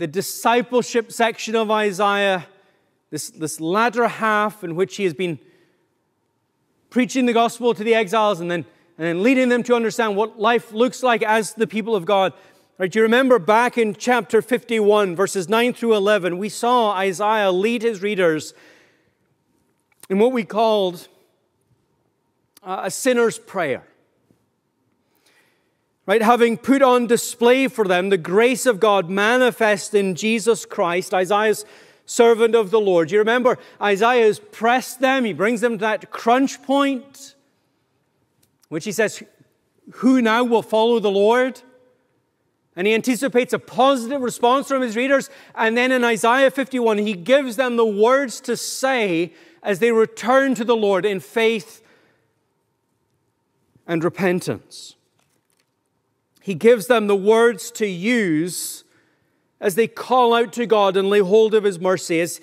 the 0.00 0.06
discipleship 0.06 1.12
section 1.12 1.54
of 1.54 1.70
Isaiah, 1.70 2.46
this, 3.10 3.28
this 3.28 3.60
latter 3.60 4.08
half 4.08 4.64
in 4.64 4.74
which 4.74 4.96
he 4.96 5.04
has 5.04 5.12
been 5.12 5.38
preaching 6.88 7.26
the 7.26 7.34
gospel 7.34 7.74
to 7.74 7.84
the 7.84 7.94
exiles 7.94 8.40
and 8.40 8.50
then, 8.50 8.64
and 8.96 9.06
then 9.06 9.22
leading 9.22 9.50
them 9.50 9.62
to 9.64 9.74
understand 9.74 10.16
what 10.16 10.40
life 10.40 10.72
looks 10.72 11.02
like 11.02 11.22
as 11.22 11.52
the 11.52 11.66
people 11.66 11.94
of 11.94 12.06
God. 12.06 12.32
Right, 12.78 12.94
you 12.94 13.02
remember 13.02 13.38
back 13.38 13.76
in 13.76 13.94
chapter 13.94 14.40
51, 14.40 15.14
verses 15.16 15.50
9 15.50 15.74
through 15.74 15.94
11, 15.94 16.38
we 16.38 16.48
saw 16.48 16.92
Isaiah 16.92 17.52
lead 17.52 17.82
his 17.82 18.00
readers 18.00 18.54
in 20.08 20.18
what 20.18 20.32
we 20.32 20.44
called 20.44 21.08
a 22.62 22.90
sinner's 22.90 23.38
prayer 23.38 23.84
right? 26.06 26.22
Having 26.22 26.58
put 26.58 26.82
on 26.82 27.06
display 27.06 27.68
for 27.68 27.86
them 27.86 28.08
the 28.08 28.18
grace 28.18 28.66
of 28.66 28.80
God 28.80 29.08
manifest 29.08 29.94
in 29.94 30.14
Jesus 30.14 30.64
Christ, 30.64 31.14
Isaiah's 31.14 31.64
servant 32.06 32.54
of 32.54 32.70
the 32.70 32.80
Lord. 32.80 33.10
You 33.10 33.18
remember, 33.20 33.58
Isaiah 33.80 34.26
has 34.26 34.38
pressed 34.38 35.00
them, 35.00 35.24
he 35.24 35.32
brings 35.32 35.60
them 35.60 35.78
to 35.78 35.82
that 35.82 36.10
crunch 36.10 36.62
point, 36.62 37.34
which 38.68 38.84
he 38.84 38.92
says, 38.92 39.22
Who 39.94 40.20
now 40.20 40.42
will 40.44 40.62
follow 40.62 40.98
the 40.98 41.10
Lord? 41.10 41.62
And 42.76 42.86
he 42.86 42.94
anticipates 42.94 43.52
a 43.52 43.58
positive 43.58 44.22
response 44.22 44.68
from 44.68 44.80
his 44.82 44.96
readers. 44.96 45.28
And 45.54 45.76
then 45.76 45.92
in 45.92 46.04
Isaiah 46.04 46.50
51, 46.50 46.98
he 46.98 47.14
gives 47.14 47.56
them 47.56 47.76
the 47.76 47.84
words 47.84 48.40
to 48.42 48.56
say 48.56 49.32
as 49.62 49.80
they 49.80 49.92
return 49.92 50.54
to 50.54 50.64
the 50.64 50.76
Lord 50.76 51.04
in 51.04 51.20
faith 51.20 51.82
and 53.86 54.02
repentance. 54.02 54.94
He 56.40 56.54
gives 56.54 56.86
them 56.86 57.06
the 57.06 57.16
words 57.16 57.70
to 57.72 57.86
use 57.86 58.84
as 59.60 59.74
they 59.74 59.86
call 59.86 60.32
out 60.32 60.52
to 60.54 60.66
God 60.66 60.96
and 60.96 61.10
lay 61.10 61.20
hold 61.20 61.54
of 61.54 61.64
His 61.64 61.78
mercy, 61.78 62.20
as, 62.20 62.40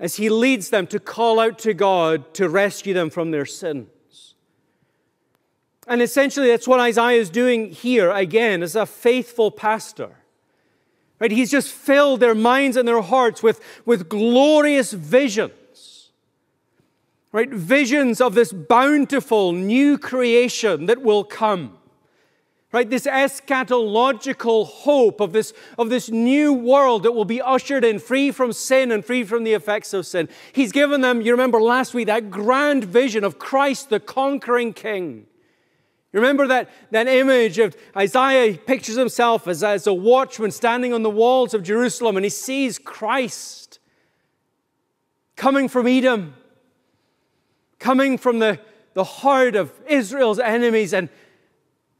as 0.00 0.16
He 0.16 0.28
leads 0.28 0.70
them 0.70 0.86
to 0.88 0.98
call 0.98 1.38
out 1.38 1.58
to 1.60 1.72
God 1.74 2.34
to 2.34 2.48
rescue 2.48 2.92
them 2.92 3.08
from 3.08 3.30
their 3.30 3.46
sins. 3.46 4.34
And 5.86 6.02
essentially, 6.02 6.48
that's 6.48 6.66
what 6.66 6.80
Isaiah 6.80 7.20
is 7.20 7.30
doing 7.30 7.70
here 7.70 8.10
again 8.10 8.62
as 8.62 8.74
a 8.74 8.86
faithful 8.86 9.52
pastor. 9.52 10.16
Right? 11.20 11.30
He's 11.30 11.50
just 11.50 11.70
filled 11.70 12.20
their 12.20 12.34
minds 12.34 12.76
and 12.76 12.86
their 12.86 13.00
hearts 13.00 13.42
with, 13.42 13.60
with 13.84 14.08
glorious 14.08 14.92
visions. 14.92 16.10
Right? 17.30 17.48
Visions 17.48 18.20
of 18.20 18.34
this 18.34 18.52
bountiful 18.52 19.52
new 19.52 19.96
creation 19.96 20.86
that 20.86 21.02
will 21.02 21.22
come 21.22 21.78
right? 22.76 22.90
This 22.90 23.06
eschatological 23.06 24.66
hope 24.66 25.20
of 25.22 25.32
this, 25.32 25.54
of 25.78 25.88
this 25.88 26.10
new 26.10 26.52
world 26.52 27.04
that 27.04 27.12
will 27.12 27.24
be 27.24 27.40
ushered 27.40 27.86
in 27.86 27.98
free 27.98 28.30
from 28.30 28.52
sin 28.52 28.92
and 28.92 29.02
free 29.02 29.24
from 29.24 29.44
the 29.44 29.54
effects 29.54 29.94
of 29.94 30.06
sin. 30.06 30.28
He's 30.52 30.72
given 30.72 31.00
them, 31.00 31.22
you 31.22 31.32
remember 31.32 31.58
last 31.58 31.94
week, 31.94 32.06
that 32.08 32.30
grand 32.30 32.84
vision 32.84 33.24
of 33.24 33.38
Christ, 33.38 33.88
the 33.88 33.98
conquering 33.98 34.74
king. 34.74 35.24
You 36.12 36.20
remember 36.20 36.46
that, 36.48 36.68
that 36.90 37.08
image 37.08 37.58
of 37.58 37.74
Isaiah 37.96 38.52
he 38.52 38.58
pictures 38.58 38.96
himself 38.96 39.48
as, 39.48 39.64
as 39.64 39.86
a 39.86 39.94
watchman 39.94 40.50
standing 40.50 40.92
on 40.92 41.02
the 41.02 41.08
walls 41.08 41.54
of 41.54 41.62
Jerusalem 41.62 42.16
and 42.16 42.26
he 42.26 42.30
sees 42.30 42.78
Christ 42.78 43.78
coming 45.34 45.70
from 45.70 45.86
Edom, 45.86 46.34
coming 47.78 48.18
from 48.18 48.38
the, 48.38 48.60
the 48.92 49.04
heart 49.04 49.56
of 49.56 49.72
Israel's 49.88 50.38
enemies 50.38 50.92
and 50.92 51.08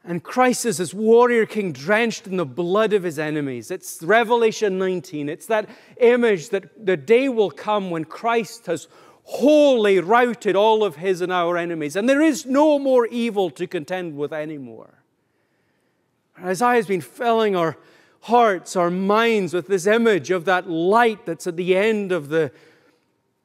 and 0.06 0.22
Christ 0.22 0.64
is 0.64 0.78
this 0.78 0.94
warrior 0.94 1.46
king 1.46 1.72
drenched 1.72 2.28
in 2.28 2.36
the 2.36 2.46
blood 2.46 2.92
of 2.92 3.02
his 3.02 3.18
enemies. 3.18 3.72
It's 3.72 4.00
Revelation 4.02 4.78
19. 4.78 5.28
It's 5.28 5.46
that 5.46 5.68
image 6.00 6.50
that 6.50 6.86
the 6.86 6.96
day 6.96 7.28
will 7.28 7.50
come 7.50 7.90
when 7.90 8.04
Christ 8.04 8.66
has 8.66 8.86
wholly 9.24 9.98
routed 9.98 10.54
all 10.54 10.84
of 10.84 10.96
his 10.96 11.20
and 11.20 11.32
our 11.32 11.56
enemies. 11.56 11.96
And 11.96 12.08
there 12.08 12.22
is 12.22 12.46
no 12.46 12.78
more 12.78 13.06
evil 13.06 13.50
to 13.50 13.66
contend 13.66 14.16
with 14.16 14.32
anymore. 14.32 15.02
Isaiah 16.38 16.76
has 16.76 16.86
been 16.86 17.00
filling 17.00 17.56
our 17.56 17.76
hearts, 18.20 18.76
our 18.76 18.90
minds 18.90 19.52
with 19.52 19.66
this 19.66 19.86
image 19.86 20.30
of 20.30 20.44
that 20.44 20.70
light 20.70 21.26
that's 21.26 21.48
at 21.48 21.56
the 21.56 21.76
end 21.76 22.12
of 22.12 22.28
the 22.28 22.52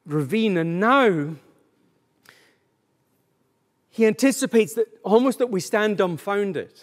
ravine. 0.05 0.57
And 0.57 0.79
now, 0.79 1.35
he 3.91 4.07
anticipates 4.07 4.73
that 4.73 4.87
almost 5.03 5.37
that 5.39 5.47
we 5.51 5.59
stand 5.59 5.97
dumbfounded. 5.97 6.73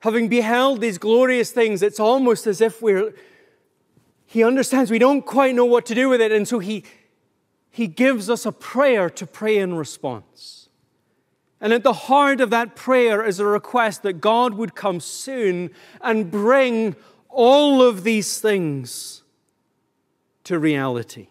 Having 0.00 0.28
beheld 0.28 0.80
these 0.80 0.98
glorious 0.98 1.50
things, 1.50 1.82
it's 1.82 1.98
almost 1.98 2.46
as 2.46 2.60
if 2.60 2.80
we're, 2.80 3.12
he 4.24 4.44
understands 4.44 4.88
we 4.88 5.00
don't 5.00 5.26
quite 5.26 5.56
know 5.56 5.64
what 5.64 5.84
to 5.86 5.96
do 5.96 6.08
with 6.08 6.20
it, 6.20 6.30
and 6.30 6.46
so 6.46 6.60
he, 6.60 6.84
he 7.70 7.88
gives 7.88 8.30
us 8.30 8.46
a 8.46 8.52
prayer 8.52 9.10
to 9.10 9.26
pray 9.26 9.58
in 9.58 9.74
response. 9.74 10.68
And 11.60 11.72
at 11.72 11.82
the 11.82 11.92
heart 11.92 12.40
of 12.40 12.50
that 12.50 12.76
prayer 12.76 13.24
is 13.24 13.40
a 13.40 13.46
request 13.46 14.04
that 14.04 14.20
God 14.20 14.54
would 14.54 14.76
come 14.76 15.00
soon 15.00 15.70
and 16.00 16.30
bring 16.30 16.94
all 17.28 17.82
of 17.82 18.04
these 18.04 18.38
things 18.38 19.24
to 20.44 20.60
reality. 20.60 21.28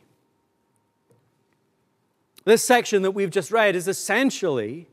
This 2.46 2.64
section 2.64 3.02
that 3.02 3.12
we've 3.12 3.32
just 3.32 3.52
read 3.52 3.76
is 3.76 3.88
essentially 3.88 4.88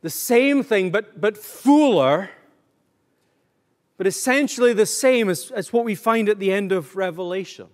the 0.00 0.10
same 0.10 0.62
thing, 0.62 0.90
but, 0.90 1.20
but 1.20 1.36
fuller, 1.36 2.30
but 3.98 4.06
essentially 4.06 4.72
the 4.72 4.86
same 4.86 5.28
as, 5.28 5.50
as 5.50 5.72
what 5.72 5.84
we 5.84 5.94
find 5.94 6.28
at 6.28 6.38
the 6.38 6.50
end 6.50 6.72
of 6.72 6.96
Revelation. 6.96 7.68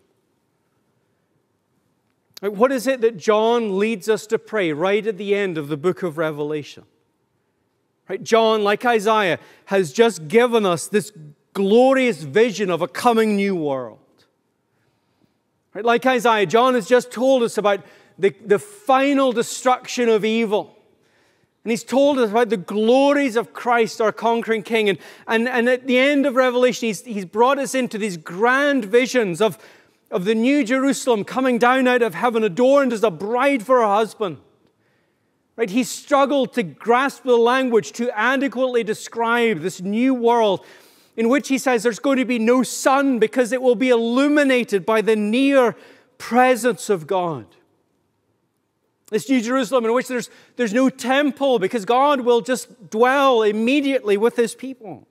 What 2.41 2.73
is 2.73 2.89
it 2.89 3.01
that 3.03 3.17
John 3.17 3.79
leads 3.79 4.09
us 4.09 4.27
to 4.27 4.39
pray 4.39 4.73
right 4.73 5.07
at 5.07 5.17
the 5.17 5.35
end 5.35 5.57
of 5.57 5.69
the 5.69 5.77
book 5.77 6.03
of 6.03 6.19
Revelation? 6.19 6.85
Right? 8.09 8.23
John, 8.23 8.65
like 8.65 8.85
Isaiah, 8.85 9.39
has 9.67 9.93
just 9.93 10.27
given 10.27 10.67
us 10.67 10.89
this 10.89 11.13
glorious 11.55 12.23
vision 12.23 12.69
of 12.69 12.83
a 12.83 12.89
coming 12.89 13.37
new 13.37 13.55
world. 13.55 14.01
Right? 15.75 15.85
Like 15.85 16.05
Isaiah, 16.07 16.47
John 16.47 16.75
has 16.75 16.87
just 16.87 17.11
told 17.11 17.43
us 17.43 17.59
about 17.59 17.81
the, 18.19 18.35
the 18.45 18.59
final 18.59 19.33
destruction 19.33 20.09
of 20.09 20.25
evil. 20.25 20.77
And 21.65 21.71
he's 21.71 21.85
told 21.85 22.19
us 22.19 22.31
about 22.31 22.49
the 22.49 22.57
glories 22.57 23.37
of 23.37 23.53
Christ, 23.53 24.01
our 24.01 24.13
conquering 24.13 24.63
King. 24.63 24.89
And, 24.89 24.99
and, 25.29 25.49
and 25.49 25.69
at 25.69 25.87
the 25.87 25.99
end 25.99 26.27
of 26.27 26.35
Revelation, 26.35 26.89
he's, 26.89 27.05
he's 27.05 27.25
brought 27.25 27.59
us 27.59 27.75
into 27.75 27.99
these 27.99 28.17
grand 28.17 28.85
visions 28.85 29.41
of, 29.41 29.59
of 30.11 30.25
the 30.25 30.35
new 30.35 30.65
Jerusalem 30.65 31.25
coming 31.25 31.59
down 31.59 31.87
out 31.87 32.03
of 32.03 32.15
heaven, 32.15 32.43
adorned 32.43 32.93
as 32.93 33.05
a 33.05 33.11
bride 33.11 33.63
for 33.63 33.81
her 33.81 33.87
husband. 33.87 34.39
Right? 35.55 35.71
He 35.71 35.85
struggled 35.85 36.53
to 36.55 36.65
grasp 36.65 37.23
the 37.23 37.37
language 37.37 37.93
to 37.93 38.11
adequately 38.19 38.83
describe 38.83 39.61
this 39.61 39.81
new 39.81 40.15
world 40.15 40.65
in 41.17 41.29
which 41.29 41.49
he 41.49 41.59
says 41.59 41.83
there's 41.83 41.99
going 41.99 42.19
to 42.19 42.25
be 42.25 42.39
no 42.39 42.63
sun 42.63 43.19
because 43.19 43.53
it 43.53 43.63
will 43.63 43.75
be 43.75 43.91
illuminated 43.91 44.87
by 44.87 45.01
the 45.01 45.17
near 45.17 45.77
presence 46.19 46.89
of 46.89 47.07
God. 47.07 47.47
This 49.11 49.29
New 49.29 49.43
Jerusalem 49.43 49.85
in 49.85 49.93
which 49.93 50.09
there's, 50.09 50.31
there's 50.57 50.73
no 50.73 50.89
temple 50.89 51.59
because 51.59 51.85
God 51.85 52.23
will 52.23 52.41
just 52.41 52.91
dwell 52.91 53.43
immediately 53.43 54.17
with 54.17 54.37
his 54.37 54.55
people. 54.55 55.07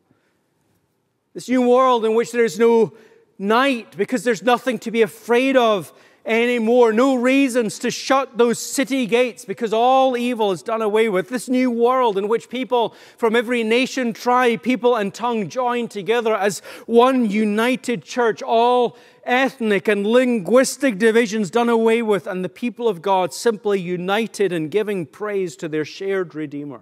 This 1.36 1.48
new 1.48 1.68
world 1.70 2.04
in 2.04 2.16
which 2.16 2.32
there's 2.32 2.58
no 2.58 2.94
night 3.38 3.96
because 3.96 4.24
there's 4.24 4.42
nothing 4.42 4.80
to 4.80 4.92
be 4.92 5.04
afraid 5.04 5.56
of 5.56 5.94
anymore. 6.26 6.94
No 6.94 7.16
reasons 7.16 7.80
to 7.80 7.92
shut 7.92 8.38
those 8.38 8.60
city 8.60 9.06
gates 9.06 9.46
because 9.46 9.74
all 9.74 10.16
evil 10.16 10.52
is 10.52 10.62
done 10.62 10.82
away 10.82 11.10
with. 11.10 11.30
This 11.30 11.50
new 11.50 11.72
world 11.72 12.18
in 12.18 12.28
which 12.28 12.50
people 12.50 12.96
from 13.18 13.36
every 13.36 13.64
nation, 13.64 14.14
tribe, 14.14 14.62
people, 14.62 14.96
and 14.96 15.14
tongue 15.14 15.50
join 15.50 15.88
together 15.88 16.36
as 16.36 16.60
one 16.86 17.30
united 17.30 18.04
church, 18.04 18.42
all 18.42 18.98
ethnic 19.24 19.88
and 19.88 20.06
linguistic 20.06 20.98
divisions 20.98 21.50
done 21.50 21.70
away 21.70 22.02
with, 22.02 22.28
and 22.28 22.44
the 22.44 22.50
people 22.50 22.88
of 22.88 23.02
God 23.02 23.34
simply 23.34 23.80
united 23.80 24.52
in 24.52 24.70
giving 24.70 25.06
praise 25.06 25.56
to 25.58 25.68
their 25.68 25.86
shared 25.86 26.36
Redeemer. 26.36 26.82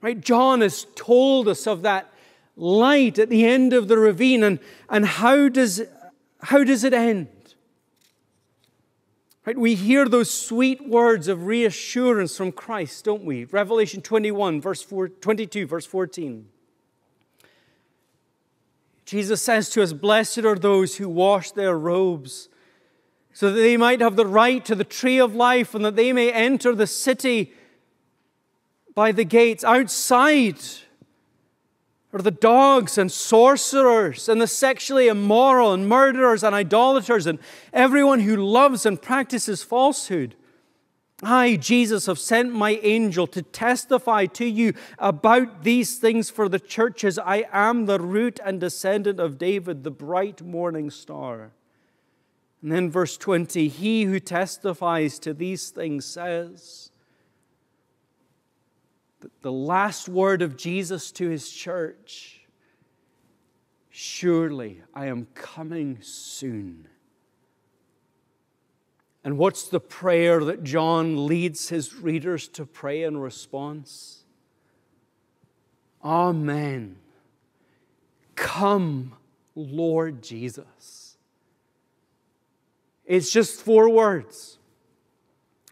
Right? 0.00 0.20
John 0.20 0.60
has 0.60 0.86
told 0.94 1.48
us 1.48 1.66
of 1.66 1.82
that 1.82 2.12
light 2.56 3.18
at 3.18 3.28
the 3.28 3.46
end 3.46 3.72
of 3.72 3.88
the 3.88 3.98
ravine, 3.98 4.42
and, 4.42 4.58
and 4.88 5.06
how, 5.06 5.48
does, 5.48 5.82
how 6.42 6.64
does 6.64 6.84
it 6.84 6.92
end? 6.92 7.28
Right? 9.48 9.56
We 9.56 9.76
hear 9.76 10.06
those 10.06 10.30
sweet 10.30 10.86
words 10.86 11.26
of 11.26 11.46
reassurance 11.46 12.36
from 12.36 12.52
Christ, 12.52 13.06
don't 13.06 13.24
we? 13.24 13.44
Revelation 13.46 14.02
21, 14.02 14.60
verse 14.60 14.82
4, 14.82 15.08
22, 15.08 15.66
verse 15.66 15.86
14. 15.86 16.46
Jesus 19.06 19.40
says 19.40 19.70
to 19.70 19.82
us, 19.82 19.94
Blessed 19.94 20.40
are 20.40 20.54
those 20.54 20.96
who 20.96 21.08
wash 21.08 21.52
their 21.52 21.78
robes, 21.78 22.50
so 23.32 23.50
that 23.50 23.58
they 23.58 23.78
might 23.78 24.02
have 24.02 24.16
the 24.16 24.26
right 24.26 24.62
to 24.66 24.74
the 24.74 24.84
tree 24.84 25.18
of 25.18 25.34
life 25.34 25.74
and 25.74 25.82
that 25.82 25.96
they 25.96 26.12
may 26.12 26.30
enter 26.30 26.74
the 26.74 26.86
city 26.86 27.54
by 28.94 29.12
the 29.12 29.24
gates. 29.24 29.64
Outside 29.64 30.58
are 32.12 32.22
the 32.22 32.30
dogs 32.30 32.96
and 32.96 33.12
sorcerers 33.12 34.28
and 34.28 34.40
the 34.40 34.46
sexually 34.46 35.08
immoral 35.08 35.72
and 35.72 35.88
murderers 35.88 36.42
and 36.42 36.54
idolaters 36.54 37.26
and 37.26 37.38
everyone 37.72 38.20
who 38.20 38.36
loves 38.36 38.86
and 38.86 39.00
practices 39.00 39.62
falsehood. 39.62 40.34
I, 41.22 41.56
Jesus, 41.56 42.06
have 42.06 42.18
sent 42.18 42.52
my 42.52 42.78
angel 42.82 43.26
to 43.28 43.42
testify 43.42 44.26
to 44.26 44.46
you 44.46 44.72
about 44.98 45.64
these 45.64 45.98
things 45.98 46.30
for 46.30 46.48
the 46.48 46.60
churches. 46.60 47.18
I 47.18 47.46
am 47.52 47.86
the 47.86 47.98
root 47.98 48.38
and 48.44 48.60
descendant 48.60 49.18
of 49.18 49.36
David, 49.36 49.82
the 49.82 49.90
bright 49.90 50.42
morning 50.42 50.90
star. 50.90 51.50
And 52.62 52.72
then, 52.72 52.90
verse 52.90 53.16
20 53.16 53.68
He 53.68 54.04
who 54.04 54.20
testifies 54.20 55.18
to 55.20 55.34
these 55.34 55.70
things 55.70 56.04
says, 56.04 56.90
the 59.42 59.52
last 59.52 60.08
word 60.08 60.42
of 60.42 60.56
Jesus 60.56 61.10
to 61.12 61.28
his 61.28 61.50
church 61.50 62.38
Surely 64.00 64.80
I 64.94 65.06
am 65.06 65.26
coming 65.34 65.98
soon. 66.02 66.86
And 69.24 69.36
what's 69.36 69.66
the 69.66 69.80
prayer 69.80 70.44
that 70.44 70.62
John 70.62 71.26
leads 71.26 71.68
his 71.68 71.96
readers 71.96 72.46
to 72.50 72.64
pray 72.64 73.02
in 73.02 73.16
response? 73.16 74.22
Amen. 76.04 76.94
Come, 78.36 79.16
Lord 79.56 80.22
Jesus. 80.22 81.16
It's 83.04 83.32
just 83.32 83.60
four 83.60 83.88
words. 83.90 84.58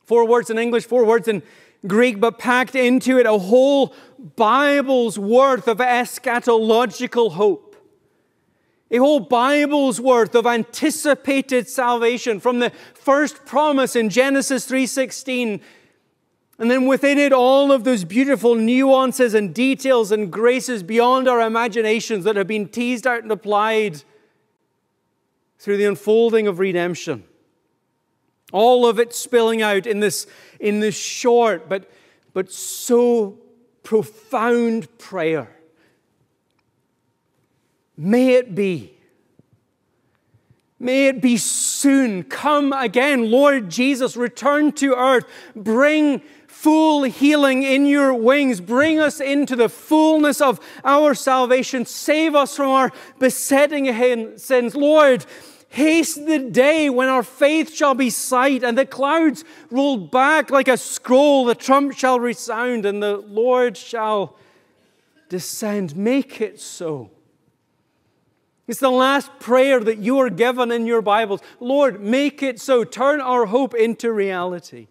Four 0.04 0.26
words 0.26 0.50
in 0.50 0.58
English, 0.58 0.86
four 0.86 1.04
words 1.04 1.28
in 1.28 1.44
Greek, 1.88 2.20
but 2.20 2.38
packed 2.38 2.74
into 2.74 3.18
it 3.18 3.26
a 3.26 3.38
whole 3.38 3.94
Bible's 4.36 5.18
worth 5.18 5.68
of 5.68 5.78
eschatological 5.78 7.32
hope. 7.32 7.76
A 8.90 8.98
whole 8.98 9.20
Bible's 9.20 10.00
worth 10.00 10.34
of 10.34 10.46
anticipated 10.46 11.68
salvation 11.68 12.38
from 12.38 12.60
the 12.60 12.70
first 12.94 13.44
promise 13.44 13.96
in 13.96 14.10
Genesis 14.10 14.66
3:16 14.66 15.60
and 16.58 16.70
then 16.70 16.86
within 16.86 17.18
it 17.18 17.32
all 17.32 17.70
of 17.70 17.84
those 17.84 18.04
beautiful 18.04 18.54
nuances 18.54 19.34
and 19.34 19.54
details 19.54 20.10
and 20.10 20.32
graces 20.32 20.82
beyond 20.82 21.28
our 21.28 21.40
imaginations 21.40 22.24
that 22.24 22.36
have 22.36 22.46
been 22.46 22.68
teased 22.68 23.06
out 23.06 23.22
and 23.22 23.30
applied 23.30 24.02
through 25.58 25.76
the 25.76 25.84
unfolding 25.84 26.46
of 26.46 26.58
redemption. 26.58 27.24
All 28.52 28.86
of 28.86 28.98
it 29.00 29.14
spilling 29.14 29.62
out 29.62 29.86
in 29.86 30.00
this, 30.00 30.26
in 30.60 30.80
this 30.80 30.96
short 30.96 31.68
but, 31.68 31.90
but 32.32 32.52
so 32.52 33.38
profound 33.82 34.98
prayer. 34.98 35.56
May 37.96 38.34
it 38.34 38.54
be. 38.54 38.92
May 40.78 41.06
it 41.08 41.22
be 41.22 41.38
soon. 41.38 42.22
Come 42.24 42.72
again, 42.72 43.30
Lord 43.30 43.70
Jesus. 43.70 44.16
Return 44.16 44.72
to 44.72 44.94
earth. 44.94 45.24
Bring 45.54 46.20
full 46.46 47.04
healing 47.04 47.62
in 47.62 47.86
your 47.86 48.12
wings. 48.12 48.60
Bring 48.60 49.00
us 49.00 49.20
into 49.20 49.56
the 49.56 49.70
fullness 49.70 50.40
of 50.40 50.60
our 50.84 51.14
salvation. 51.14 51.86
Save 51.86 52.34
us 52.34 52.56
from 52.56 52.70
our 52.70 52.92
besetting 53.18 54.36
sins. 54.36 54.74
Lord, 54.74 55.24
Haste 55.68 56.26
the 56.26 56.38
day 56.38 56.88
when 56.88 57.08
our 57.08 57.22
faith 57.22 57.74
shall 57.74 57.94
be 57.94 58.10
sight, 58.10 58.62
and 58.62 58.78
the 58.78 58.86
clouds 58.86 59.44
roll 59.70 59.96
back 59.96 60.50
like 60.50 60.68
a 60.68 60.76
scroll, 60.76 61.44
the 61.44 61.54
trump 61.54 61.96
shall 61.96 62.18
resound, 62.20 62.86
and 62.86 63.02
the 63.02 63.16
Lord 63.18 63.76
shall 63.76 64.36
descend. 65.28 65.96
Make 65.96 66.40
it 66.40 66.60
so. 66.60 67.10
It's 68.66 68.80
the 68.80 68.90
last 68.90 69.30
prayer 69.38 69.80
that 69.80 69.98
you 69.98 70.18
are 70.18 70.30
given 70.30 70.72
in 70.72 70.86
your 70.86 71.02
Bibles. 71.02 71.40
Lord, 71.60 72.00
make 72.00 72.42
it 72.42 72.60
so. 72.60 72.82
Turn 72.82 73.20
our 73.20 73.46
hope 73.46 73.74
into 73.74 74.10
reality. 74.10 74.88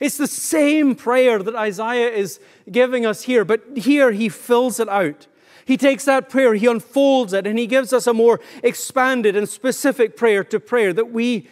It's 0.00 0.16
the 0.16 0.26
same 0.26 0.96
prayer 0.96 1.40
that 1.40 1.54
Isaiah 1.54 2.10
is 2.10 2.40
giving 2.70 3.06
us 3.06 3.22
here, 3.22 3.44
but 3.44 3.62
here 3.76 4.10
he 4.10 4.28
fills 4.28 4.80
it 4.80 4.88
out. 4.88 5.28
He 5.64 5.76
takes 5.76 6.04
that 6.04 6.28
prayer, 6.28 6.54
he 6.54 6.66
unfolds 6.66 7.32
it, 7.32 7.46
and 7.46 7.58
he 7.58 7.66
gives 7.66 7.92
us 7.92 8.06
a 8.06 8.14
more 8.14 8.40
expanded 8.62 9.36
and 9.36 9.48
specific 9.48 10.16
prayer 10.16 10.44
to 10.44 10.58
prayer 10.58 10.92
that 10.92 11.12
we, 11.12 11.48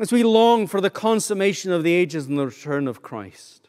as 0.00 0.12
we 0.12 0.22
long 0.22 0.66
for 0.66 0.80
the 0.80 0.90
consummation 0.90 1.70
of 1.72 1.82
the 1.82 1.92
ages 1.92 2.26
and 2.26 2.38
the 2.38 2.46
return 2.46 2.88
of 2.88 3.02
Christ. 3.02 3.68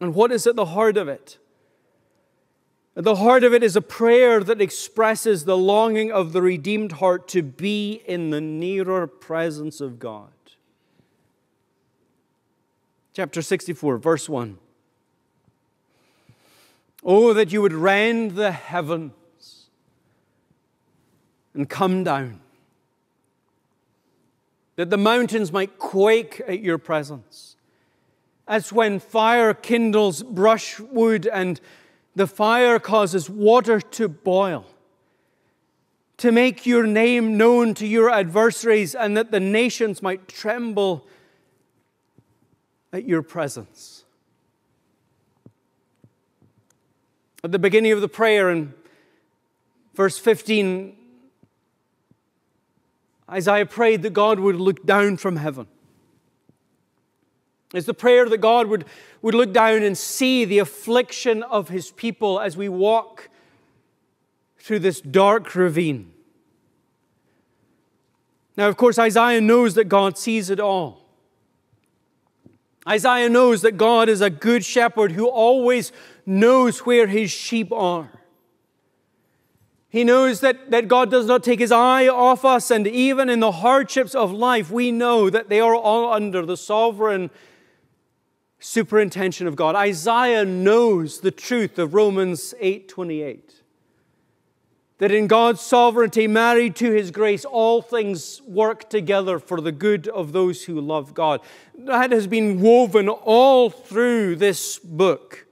And 0.00 0.14
what 0.14 0.32
is 0.32 0.46
at 0.46 0.56
the 0.56 0.66
heart 0.66 0.96
of 0.96 1.08
it? 1.08 1.38
At 2.96 3.04
the 3.04 3.16
heart 3.16 3.42
of 3.42 3.52
it 3.52 3.62
is 3.62 3.74
a 3.74 3.80
prayer 3.80 4.40
that 4.44 4.60
expresses 4.60 5.44
the 5.44 5.56
longing 5.56 6.12
of 6.12 6.32
the 6.32 6.42
redeemed 6.42 6.92
heart 6.92 7.26
to 7.28 7.42
be 7.42 8.02
in 8.06 8.30
the 8.30 8.40
nearer 8.40 9.06
presence 9.06 9.80
of 9.80 9.98
God. 9.98 10.30
Chapter 13.12 13.42
64, 13.42 13.98
verse 13.98 14.28
1. 14.28 14.58
Oh, 17.04 17.34
that 17.34 17.52
you 17.52 17.60
would 17.60 17.72
rend 17.72 18.32
the 18.32 18.50
heavens 18.50 19.66
and 21.52 21.68
come 21.68 22.02
down. 22.02 22.40
That 24.76 24.90
the 24.90 24.96
mountains 24.96 25.52
might 25.52 25.78
quake 25.78 26.40
at 26.48 26.60
your 26.60 26.78
presence. 26.78 27.56
As 28.48 28.72
when 28.72 28.98
fire 28.98 29.54
kindles 29.54 30.22
brushwood 30.22 31.26
and 31.26 31.60
the 32.16 32.26
fire 32.26 32.78
causes 32.78 33.28
water 33.28 33.80
to 33.80 34.08
boil. 34.08 34.66
To 36.18 36.32
make 36.32 36.64
your 36.64 36.86
name 36.86 37.36
known 37.36 37.74
to 37.74 37.86
your 37.86 38.10
adversaries 38.10 38.94
and 38.94 39.16
that 39.16 39.30
the 39.30 39.40
nations 39.40 40.02
might 40.02 40.26
tremble 40.26 41.06
at 42.92 43.04
your 43.04 43.22
presence. 43.22 43.93
At 47.44 47.52
the 47.52 47.58
beginning 47.58 47.92
of 47.92 48.00
the 48.00 48.08
prayer 48.08 48.48
in 48.48 48.72
verse 49.94 50.18
15, 50.18 50.96
Isaiah 53.30 53.66
prayed 53.66 54.00
that 54.00 54.14
God 54.14 54.40
would 54.40 54.56
look 54.56 54.86
down 54.86 55.18
from 55.18 55.36
heaven. 55.36 55.66
It's 57.74 57.86
the 57.86 57.92
prayer 57.92 58.26
that 58.30 58.38
God 58.38 58.68
would, 58.68 58.86
would 59.20 59.34
look 59.34 59.52
down 59.52 59.82
and 59.82 59.98
see 59.98 60.46
the 60.46 60.58
affliction 60.58 61.42
of 61.42 61.68
his 61.68 61.90
people 61.90 62.40
as 62.40 62.56
we 62.56 62.70
walk 62.70 63.28
through 64.56 64.78
this 64.78 65.02
dark 65.02 65.54
ravine. 65.54 66.14
Now, 68.56 68.68
of 68.68 68.78
course, 68.78 68.98
Isaiah 68.98 69.42
knows 69.42 69.74
that 69.74 69.90
God 69.90 70.16
sees 70.16 70.48
it 70.48 70.60
all. 70.60 71.03
Isaiah 72.88 73.28
knows 73.28 73.62
that 73.62 73.76
God 73.76 74.08
is 74.08 74.20
a 74.20 74.30
good 74.30 74.64
shepherd 74.64 75.12
who 75.12 75.26
always 75.26 75.92
knows 76.26 76.80
where 76.80 77.06
his 77.06 77.30
sheep 77.30 77.72
are. 77.72 78.10
He 79.88 80.02
knows 80.02 80.40
that, 80.40 80.72
that 80.72 80.88
God 80.88 81.10
does 81.10 81.26
not 81.26 81.44
take 81.44 81.60
his 81.60 81.70
eye 81.70 82.08
off 82.08 82.44
us, 82.44 82.70
and 82.70 82.84
even 82.86 83.28
in 83.28 83.38
the 83.38 83.52
hardships 83.52 84.14
of 84.14 84.32
life, 84.32 84.70
we 84.70 84.90
know 84.90 85.30
that 85.30 85.48
they 85.48 85.60
are 85.60 85.76
all 85.76 86.12
under 86.12 86.44
the 86.44 86.56
sovereign 86.56 87.30
superintention 88.58 89.46
of 89.46 89.56
God. 89.56 89.76
Isaiah 89.76 90.44
knows 90.44 91.20
the 91.20 91.30
truth 91.30 91.78
of 91.78 91.94
Romans 91.94 92.54
8:28. 92.60 93.62
That 94.98 95.12
in 95.12 95.26
God's 95.26 95.60
sovereignty, 95.60 96.26
married 96.26 96.74
to 96.76 96.90
his 96.90 97.10
grace, 97.10 97.44
all 97.44 97.82
things 97.82 98.40
work 98.42 98.88
together 98.88 99.38
for 99.38 99.60
the 99.60 99.72
good 99.72 100.08
of 100.08 100.32
those 100.32 100.64
who 100.64 100.80
love 100.80 101.14
God. 101.14 101.40
That 101.76 102.12
has 102.12 102.26
been 102.26 102.60
woven 102.60 103.08
all 103.08 103.70
through 103.70 104.36
this 104.36 104.78
book. 104.78 105.46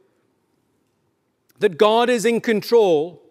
That 1.59 1.79
God 1.79 2.09
is 2.09 2.25
in 2.25 2.41
control 2.41 3.23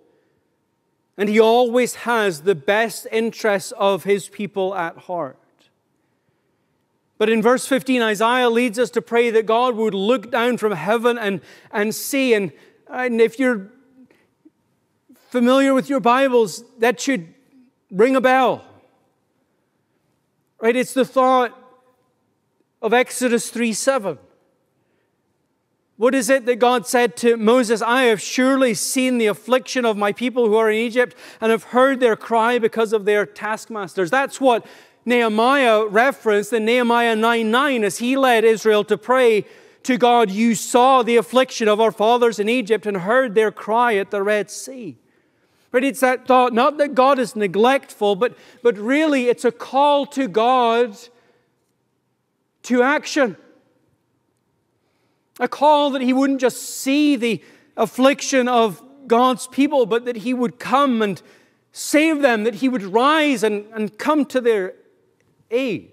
and 1.18 1.30
he 1.30 1.40
always 1.40 1.94
has 1.96 2.42
the 2.42 2.56
best 2.56 3.06
interests 3.12 3.72
of 3.74 4.06
his 4.06 4.28
people 4.28 4.74
at 4.74 4.98
heart. 4.98 5.38
But 7.20 7.30
in 7.30 7.44
verse 7.44 7.68
15, 7.68 8.02
Isaiah 8.02 8.50
leads 8.50 8.80
us 8.80 8.90
to 8.90 9.02
pray 9.04 9.30
that 9.30 9.46
God 9.46 9.76
would 9.76 9.94
look 9.94 10.32
down 10.32 10.58
from 10.58 10.72
heaven 10.72 11.20
and, 11.20 11.42
and 11.70 11.94
see. 11.94 12.34
And, 12.34 12.52
and 12.88 13.22
if 13.22 13.38
you're 13.38 13.68
familiar 15.30 15.76
with 15.76 15.90
your 15.90 16.00
Bibles, 16.00 16.64
that 16.80 17.00
should 17.00 17.32
ring 17.92 18.16
a 18.16 18.22
bell. 18.22 18.66
Right? 20.60 20.76
It's 20.76 20.96
the 20.96 21.06
thought 21.06 21.56
of 22.82 22.94
Exodus 22.94 23.50
3 23.50 23.74
7. 23.74 24.18
What 25.98 26.16
is 26.16 26.32
it 26.32 26.46
that 26.48 26.56
God 26.56 26.88
said 26.88 27.16
to 27.18 27.38
Moses? 27.38 27.82
I 27.82 28.04
have 28.04 28.20
surely 28.20 28.74
seen 28.74 29.20
the 29.20 29.28
affliction 29.28 29.86
of 29.86 29.98
my 29.98 30.12
people 30.12 30.48
who 30.48 30.56
are 30.56 30.72
in 30.72 30.78
Egypt 30.78 31.16
and 31.40 31.52
have 31.52 31.66
heard 31.66 32.00
their 32.00 32.16
cry 32.16 32.58
because 32.58 32.92
of 32.92 33.06
their 33.06 33.26
taskmasters. 33.26 34.10
That's 34.10 34.42
what 34.42 34.66
Nehemiah 35.06 35.86
referenced 35.86 36.54
in 36.54 36.66
Nehemiah 36.66 37.16
9 37.16 37.52
9 37.52 37.84
as 37.84 38.00
he 38.00 38.18
led 38.18 38.44
Israel 38.44 38.84
to 38.86 38.98
pray 38.98 39.46
to 39.84 39.98
God, 39.98 40.32
You 40.32 40.56
saw 40.56 41.04
the 41.04 41.18
affliction 41.18 41.68
of 41.68 41.80
our 41.80 41.92
fathers 41.92 42.40
in 42.40 42.50
Egypt 42.50 42.86
and 42.86 42.98
heard 42.98 43.36
their 43.36 43.52
cry 43.52 43.96
at 43.96 44.12
the 44.12 44.24
Red 44.24 44.50
Sea. 44.50 44.98
But 45.72 45.84
it's 45.84 46.02
that 46.02 46.28
thought, 46.28 46.54
not 46.54 46.78
that 46.80 46.96
God 46.96 47.18
is 47.18 47.36
neglectful, 47.36 48.16
but, 48.16 48.36
but 48.62 48.78
really 48.78 49.28
it's 49.28 49.46
a 49.46 49.52
call 49.52 50.06
to 50.08 50.28
God 50.28 50.98
to 52.64 52.84
action. 52.84 53.38
A 55.40 55.48
call 55.48 55.92
that 55.92 56.02
He 56.02 56.14
wouldn't 56.14 56.42
just 56.42 56.62
see 56.62 57.16
the 57.16 57.42
affliction 57.78 58.48
of 58.48 58.82
God's 59.08 59.48
people, 59.48 59.86
but 59.86 60.06
that 60.06 60.18
He 60.18 60.34
would 60.34 60.60
come 60.60 61.02
and 61.02 61.22
save 61.72 62.22
them, 62.22 62.44
that 62.44 62.56
He 62.56 62.70
would 62.70 62.84
rise 62.84 63.44
and, 63.44 63.66
and 63.74 63.98
come 63.98 64.26
to 64.26 64.42
their 64.42 64.74
aid. 65.50 65.92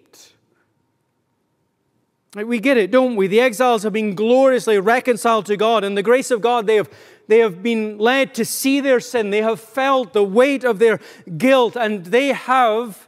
We 2.34 2.60
get 2.60 2.76
it, 2.76 2.90
don't 2.90 3.16
we? 3.16 3.26
The 3.26 3.40
exiles 3.40 3.82
have 3.84 3.92
been 3.92 4.14
gloriously 4.14 4.78
reconciled 4.78 5.46
to 5.46 5.56
God. 5.56 5.82
and 5.82 5.96
the 5.96 6.02
grace 6.02 6.30
of 6.30 6.40
God, 6.40 6.66
they 6.66 6.76
have, 6.76 6.90
they 7.26 7.38
have 7.38 7.62
been 7.62 7.98
led 7.98 8.34
to 8.34 8.44
see 8.44 8.80
their 8.80 9.00
sin. 9.00 9.30
They 9.30 9.42
have 9.42 9.60
felt 9.60 10.12
the 10.12 10.22
weight 10.22 10.62
of 10.62 10.78
their 10.78 11.00
guilt. 11.38 11.74
And 11.74 12.04
they 12.06 12.28
have, 12.28 13.07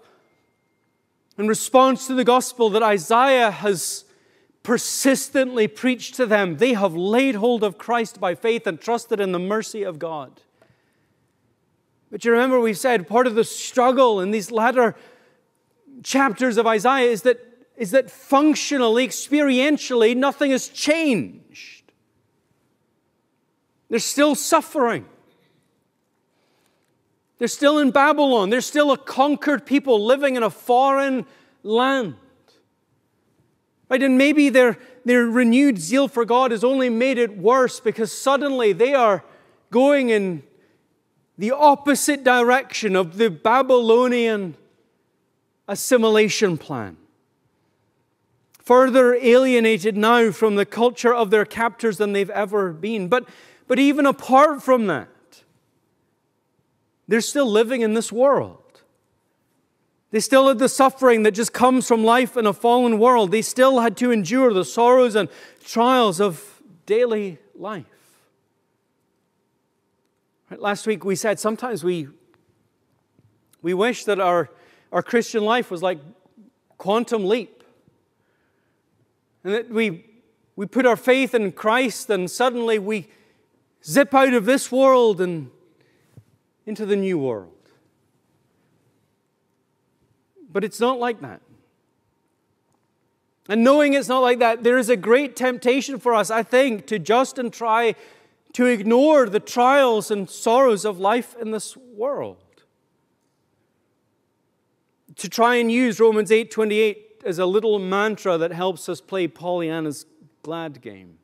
in 1.41 1.49
response 1.49 2.07
to 2.07 2.15
the 2.15 2.23
gospel 2.23 2.69
that 2.69 2.83
Isaiah 2.83 3.51
has 3.51 4.05
persistently 4.63 5.67
preached 5.69 6.15
to 6.17 6.27
them, 6.27 6.59
they 6.59 6.75
have 6.75 6.95
laid 6.95 7.37
hold 7.37 7.65
of 7.65 7.79
Christ 7.79 8.21
by 8.21 8.35
faith 8.35 8.67
and 8.67 8.79
trusted 8.79 9.21
in 9.21 9.33
the 9.33 9.39
mercy 9.39 9.83
of 9.83 9.99
God. 9.99 10.43
But 12.11 12.27
you 12.27 12.33
remember, 12.33 12.61
we 12.61 12.75
said 12.75 13.09
part 13.09 13.27
of 13.27 13.37
the 13.37 13.45
struggle 13.45 14.21
in 14.21 14.33
these 14.33 14.51
latter 14.51 14.95
chapters 16.03 16.59
of 16.59 16.67
Isaiah 16.67 17.11
is 17.11 17.23
that, 17.23 17.41
is 17.75 17.93
that 17.93 18.11
functionally, 18.11 19.09
experientially, 19.09 20.15
nothing 20.15 20.51
has 20.51 20.69
changed. 20.69 21.91
They're 23.89 23.99
still 23.99 24.35
suffering. 24.35 25.07
They're 27.41 27.49
still 27.49 27.79
in 27.79 27.91
Babylon. 27.91 28.51
They're 28.51 28.61
still 28.61 28.93
a 28.93 28.99
conquered 28.99 29.65
people 29.65 30.05
living 30.05 30.37
in 30.37 30.43
a 30.43 30.51
foreign 30.51 31.25
land. 31.63 32.17
Right? 33.89 34.03
And 34.03 34.19
maybe 34.19 34.51
their, 34.51 34.77
their 35.07 35.25
renewed 35.25 35.79
zeal 35.79 36.07
for 36.07 36.27
God 36.27 36.51
has 36.51 36.63
only 36.63 36.91
made 36.91 37.17
it 37.17 37.39
worse 37.39 37.81
because 37.81 38.13
suddenly 38.13 38.75
they 38.75 38.93
are 38.93 39.25
going 39.71 40.11
in 40.11 40.43
the 41.39 41.53
opposite 41.53 42.23
direction 42.25 42.95
of 42.95 43.17
the 43.17 43.31
Babylonian 43.31 44.55
assimilation 45.67 46.59
plan. 46.59 46.99
Further 48.65 49.15
alienated 49.15 49.97
now 49.97 50.31
from 50.31 50.57
the 50.57 50.67
culture 50.67 51.15
of 51.15 51.31
their 51.31 51.47
captors 51.47 51.97
than 51.97 52.13
they've 52.13 52.29
ever 52.29 52.75
been. 52.75 53.09
But, 53.09 53.27
but 53.67 53.79
even 53.79 54.05
apart 54.05 54.63
from 54.63 54.89
that, 54.89 55.09
they're 57.11 57.21
still 57.21 57.51
living 57.51 57.83
in 57.83 57.95
this 57.95 58.13
world. 58.13 58.83
They 60.13 60.21
still 60.21 60.47
had 60.49 60.59
the 60.61 60.69
suffering 60.69 61.25
that 61.25 61.33
just 61.33 61.53
comes 61.53 61.87
from 61.89 62.05
life 62.05 62.37
in 62.37 62.47
a 62.47 62.53
fallen 62.53 62.99
world. 62.99 63.33
They 63.33 63.43
still 63.43 63.81
had 63.81 63.97
to 63.97 64.13
endure 64.13 64.55
the 64.55 64.65
sorrows 64.65 65.17
and 65.17 65.29
trials 65.65 66.21
of 66.21 66.63
daily 66.87 67.39
life. 67.57 67.85
Right, 70.51 70.61
last 70.61 70.87
week 70.87 71.05
we 71.05 71.17
said 71.17 71.41
sometimes 71.41 71.83
we, 71.83 72.07
we 73.61 73.75
wish 73.75 74.05
that 74.05 74.21
our 74.21 74.49
our 74.93 75.03
Christian 75.03 75.45
life 75.45 75.69
was 75.69 75.83
like 75.83 75.99
quantum 76.79 77.25
leap. 77.25 77.63
And 79.45 79.55
that 79.55 79.71
we, 79.71 80.05
we 80.57 80.67
put 80.67 80.87
our 80.87 80.97
faith 80.97 81.35
in 81.35 81.53
Christ 81.53 82.11
and 82.11 82.31
suddenly 82.31 82.79
we 82.79 83.09
zip 83.85 84.15
out 84.15 84.35
of 84.35 84.45
this 84.45 84.71
world 84.71 85.21
and 85.21 85.51
into 86.67 86.87
the 86.87 86.97
new 86.97 87.19
world. 87.19 87.53
But 90.53 90.65
it's 90.65 90.81
not 90.81 90.99
like 90.99 91.21
that. 91.21 91.41
And 93.49 93.65
knowing 93.65 93.95
it's 93.95 94.09
not 94.09 94.21
like 94.21 94.39
that, 94.39 94.63
there 94.63 94.79
is 94.79 94.89
a 94.89 94.97
great 94.97 95.35
temptation 95.35 95.99
for 95.99 96.15
us, 96.15 96.31
I 96.31 96.43
think, 96.43 96.87
to 96.87 96.99
just 96.99 97.39
and 97.39 97.53
try 97.53 97.95
to 98.53 98.67
ignore 98.67 99.29
the 99.29 99.41
trials 99.41 100.11
and 100.11 100.29
sorrows 100.29 100.85
of 100.85 100.99
life 100.99 101.37
in 101.41 101.51
this 101.51 101.77
world 101.77 102.39
to 105.21 105.29
try 105.29 105.57
and 105.57 105.71
use 105.71 106.01
Romans 106.01 106.31
8:28 106.31 107.23
as 107.25 107.39
a 107.39 107.45
little 107.45 107.79
mantra 107.79 108.39
that 108.39 108.53
helps 108.53 108.89
us 108.89 109.01
play 109.01 109.29
Pollyanna's 109.29 110.07
glad 110.43 110.81
game. 110.81 111.19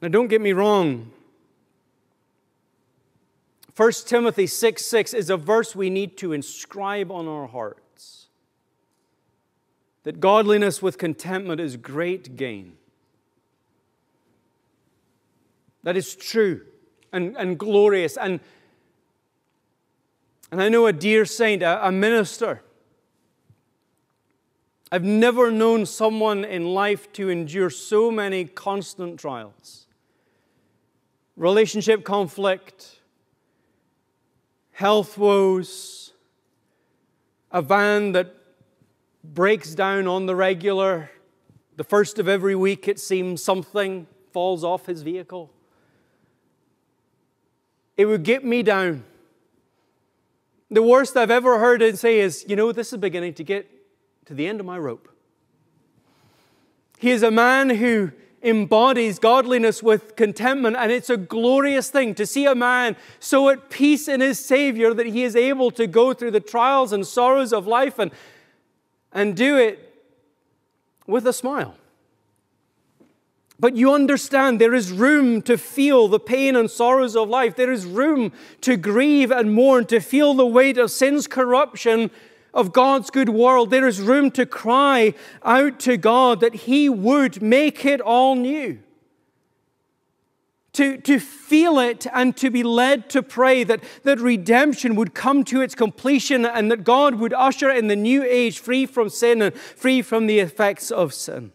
Now 0.00 0.08
don't 0.08 0.28
get 0.28 0.40
me 0.40 0.52
wrong. 0.52 1.12
1 3.78 3.92
Timothy 4.06 4.48
6 4.48 4.84
6 4.84 5.14
is 5.14 5.30
a 5.30 5.36
verse 5.36 5.76
we 5.76 5.88
need 5.88 6.16
to 6.16 6.32
inscribe 6.32 7.12
on 7.12 7.28
our 7.28 7.46
hearts. 7.46 8.26
That 10.02 10.18
godliness 10.18 10.82
with 10.82 10.98
contentment 10.98 11.60
is 11.60 11.76
great 11.76 12.34
gain. 12.34 12.72
That 15.84 15.96
is 15.96 16.16
true 16.16 16.62
and, 17.12 17.36
and 17.36 17.56
glorious. 17.56 18.16
And 18.16 18.40
and 20.50 20.60
I 20.60 20.68
know 20.68 20.86
a 20.86 20.92
dear 20.92 21.24
saint, 21.24 21.62
a, 21.62 21.86
a 21.86 21.92
minister. 21.92 22.62
I've 24.90 25.04
never 25.04 25.52
known 25.52 25.86
someone 25.86 26.44
in 26.44 26.64
life 26.74 27.12
to 27.12 27.28
endure 27.28 27.70
so 27.70 28.10
many 28.10 28.44
constant 28.44 29.20
trials 29.20 29.86
relationship 31.36 32.02
conflict, 32.02 32.97
health 34.78 35.18
woes, 35.18 36.12
a 37.50 37.60
van 37.60 38.12
that 38.12 38.32
breaks 39.24 39.74
down 39.74 40.06
on 40.06 40.26
the 40.26 40.36
regular. 40.36 41.10
The 41.74 41.82
first 41.82 42.20
of 42.20 42.28
every 42.28 42.54
week, 42.54 42.86
it 42.86 43.00
seems 43.00 43.42
something 43.42 44.06
falls 44.32 44.62
off 44.62 44.86
his 44.86 45.02
vehicle. 45.02 45.50
It 47.96 48.06
would 48.06 48.22
get 48.22 48.44
me 48.44 48.62
down. 48.62 49.02
The 50.70 50.84
worst 50.84 51.16
I've 51.16 51.32
ever 51.32 51.58
heard 51.58 51.82
him 51.82 51.96
say 51.96 52.20
is, 52.20 52.44
You 52.46 52.54
know, 52.54 52.70
this 52.70 52.92
is 52.92 53.00
beginning 53.00 53.34
to 53.34 53.42
get 53.42 53.68
to 54.26 54.34
the 54.34 54.46
end 54.46 54.60
of 54.60 54.66
my 54.66 54.78
rope. 54.78 55.08
He 57.00 57.10
is 57.10 57.24
a 57.24 57.32
man 57.32 57.70
who 57.70 58.12
embodies 58.42 59.18
godliness 59.18 59.82
with 59.82 60.16
contentment, 60.16 60.76
and 60.76 60.92
it's 60.92 61.10
a 61.10 61.16
glorious 61.16 61.90
thing 61.90 62.14
to 62.14 62.26
see 62.26 62.46
a 62.46 62.54
man 62.54 62.96
so 63.18 63.48
at 63.48 63.70
peace 63.70 64.08
in 64.08 64.20
his 64.20 64.38
Savior 64.38 64.94
that 64.94 65.06
he 65.06 65.24
is 65.24 65.34
able 65.34 65.70
to 65.72 65.86
go 65.86 66.12
through 66.12 66.30
the 66.30 66.40
trials 66.40 66.92
and 66.92 67.06
sorrows 67.06 67.52
of 67.52 67.66
life 67.66 67.98
and, 67.98 68.10
and 69.12 69.36
do 69.36 69.56
it 69.56 69.84
with 71.06 71.26
a 71.26 71.32
smile. 71.32 71.74
But 73.60 73.76
you 73.76 73.92
understand 73.92 74.60
there 74.60 74.74
is 74.74 74.92
room 74.92 75.42
to 75.42 75.58
feel 75.58 76.06
the 76.06 76.20
pain 76.20 76.54
and 76.54 76.70
sorrows 76.70 77.16
of 77.16 77.28
life. 77.28 77.56
There 77.56 77.72
is 77.72 77.86
room 77.86 78.32
to 78.60 78.76
grieve 78.76 79.32
and 79.32 79.52
mourn, 79.52 79.86
to 79.86 79.98
feel 79.98 80.34
the 80.34 80.46
weight 80.46 80.78
of 80.78 80.92
sin's 80.92 81.26
corruption 81.26 82.12
of 82.54 82.72
God's 82.72 83.10
good 83.10 83.28
world. 83.28 83.70
There 83.70 83.86
is 83.86 84.00
room 84.00 84.30
to 84.32 84.46
cry 84.46 85.14
out 85.42 85.78
to 85.80 85.96
God 85.96 86.40
that 86.40 86.54
He 86.54 86.88
would 86.88 87.42
make 87.42 87.84
it 87.84 88.00
all 88.00 88.34
new. 88.34 88.80
To, 90.74 90.96
to 90.98 91.18
feel 91.18 91.78
it 91.78 92.06
and 92.12 92.36
to 92.36 92.50
be 92.50 92.62
led 92.62 93.10
to 93.10 93.22
pray 93.22 93.64
that, 93.64 93.82
that 94.04 94.20
redemption 94.20 94.94
would 94.94 95.12
come 95.12 95.42
to 95.44 95.60
its 95.60 95.74
completion 95.74 96.46
and 96.46 96.70
that 96.70 96.84
God 96.84 97.16
would 97.16 97.32
usher 97.32 97.70
in 97.70 97.88
the 97.88 97.96
new 97.96 98.22
age 98.22 98.60
free 98.60 98.86
from 98.86 99.08
sin 99.08 99.42
and 99.42 99.54
free 99.54 100.02
from 100.02 100.26
the 100.26 100.38
effects 100.38 100.90
of 100.92 101.12
sin 101.14 101.52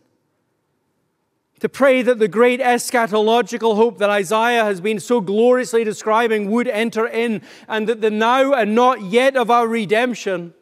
to 1.64 1.70
pray 1.70 2.02
that 2.02 2.20
the 2.20 2.28
great 2.28 2.60
eschatological 2.60 3.78
hope 3.78 3.98
that 4.00 4.10
Isaiah 4.10 4.66
has 4.66 4.82
been 4.82 5.00
so 5.00 5.22
gloriously 5.22 5.86
describing 5.86 6.52
would 6.52 6.68
enter 6.68 7.08
in, 7.08 7.42
and 7.70 7.88
that 7.88 8.02
the 8.02 8.12
now 8.12 8.52
and 8.52 8.76
not 8.76 9.02
yet 9.02 9.38
of 9.38 9.50
our 9.50 9.66
redemption, 9.66 10.54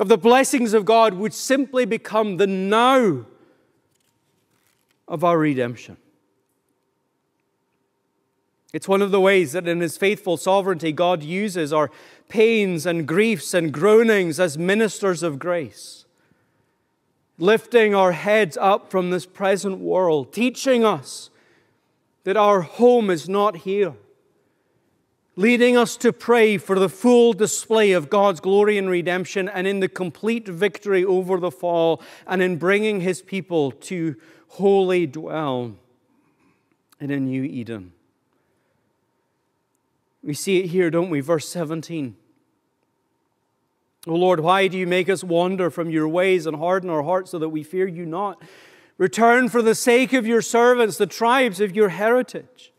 of 0.00 0.08
the 0.08 0.18
blessings 0.18 0.74
of 0.74 0.84
God, 0.84 1.14
would 1.14 1.32
simply 1.32 1.84
become 1.84 2.36
the 2.38 2.48
now 2.48 3.26
of 5.06 5.22
our 5.22 5.38
redemption. 5.38 5.96
It's 8.72 8.88
one 8.88 9.02
of 9.02 9.12
the 9.12 9.20
ways 9.20 9.52
that 9.52 9.68
in 9.68 9.80
His 9.80 9.96
faithful 9.96 10.36
sovereignty, 10.36 10.90
God 10.90 11.22
uses 11.22 11.72
our 11.72 11.92
pains 12.28 12.86
and 12.86 13.06
griefs 13.06 13.54
and 13.54 13.72
groanings 13.72 14.40
as 14.40 14.58
ministers 14.58 15.22
of 15.22 15.38
grace 15.38 16.00
lifting 17.40 17.94
our 17.94 18.12
heads 18.12 18.56
up 18.60 18.90
from 18.90 19.10
this 19.10 19.26
present 19.26 19.78
world, 19.78 20.32
teaching 20.32 20.84
us 20.84 21.30
that 22.24 22.36
our 22.36 22.60
home 22.60 23.10
is 23.10 23.28
not 23.28 23.56
here, 23.58 23.94
leading 25.36 25.76
us 25.76 25.96
to 25.96 26.12
pray 26.12 26.58
for 26.58 26.78
the 26.78 26.88
full 26.88 27.32
display 27.32 27.92
of 27.92 28.10
God's 28.10 28.40
glory 28.40 28.76
and 28.76 28.90
redemption 28.90 29.48
and 29.48 29.66
in 29.66 29.80
the 29.80 29.88
complete 29.88 30.46
victory 30.46 31.04
over 31.04 31.38
the 31.38 31.50
fall 31.50 32.02
and 32.26 32.42
in 32.42 32.56
bringing 32.56 33.00
his 33.00 33.22
people 33.22 33.70
to 33.72 34.16
wholly 34.48 35.06
dwell 35.06 35.76
in 37.00 37.10
a 37.10 37.18
new 37.18 37.42
Eden. 37.42 37.92
We 40.22 40.34
see 40.34 40.58
it 40.58 40.66
here, 40.66 40.90
don't 40.90 41.10
we? 41.10 41.20
Verse 41.20 41.48
17. 41.48 42.16
O 44.06 44.14
Lord, 44.14 44.40
why 44.40 44.66
do 44.66 44.78
you 44.78 44.86
make 44.86 45.08
us 45.08 45.22
wander 45.22 45.70
from 45.70 45.90
your 45.90 46.08
ways 46.08 46.46
and 46.46 46.56
harden 46.56 46.90
our 46.90 47.02
hearts 47.02 47.30
so 47.30 47.38
that 47.38 47.50
we 47.50 47.62
fear 47.62 47.86
you 47.86 48.06
not? 48.06 48.42
Return 48.98 49.48
for 49.48 49.62
the 49.62 49.74
sake 49.74 50.12
of 50.12 50.26
your 50.26 50.42
servants, 50.42 50.98
the 50.98 51.06
tribes 51.06 51.60
of 51.60 51.74
your 51.74 51.90
heritage. 51.90 52.69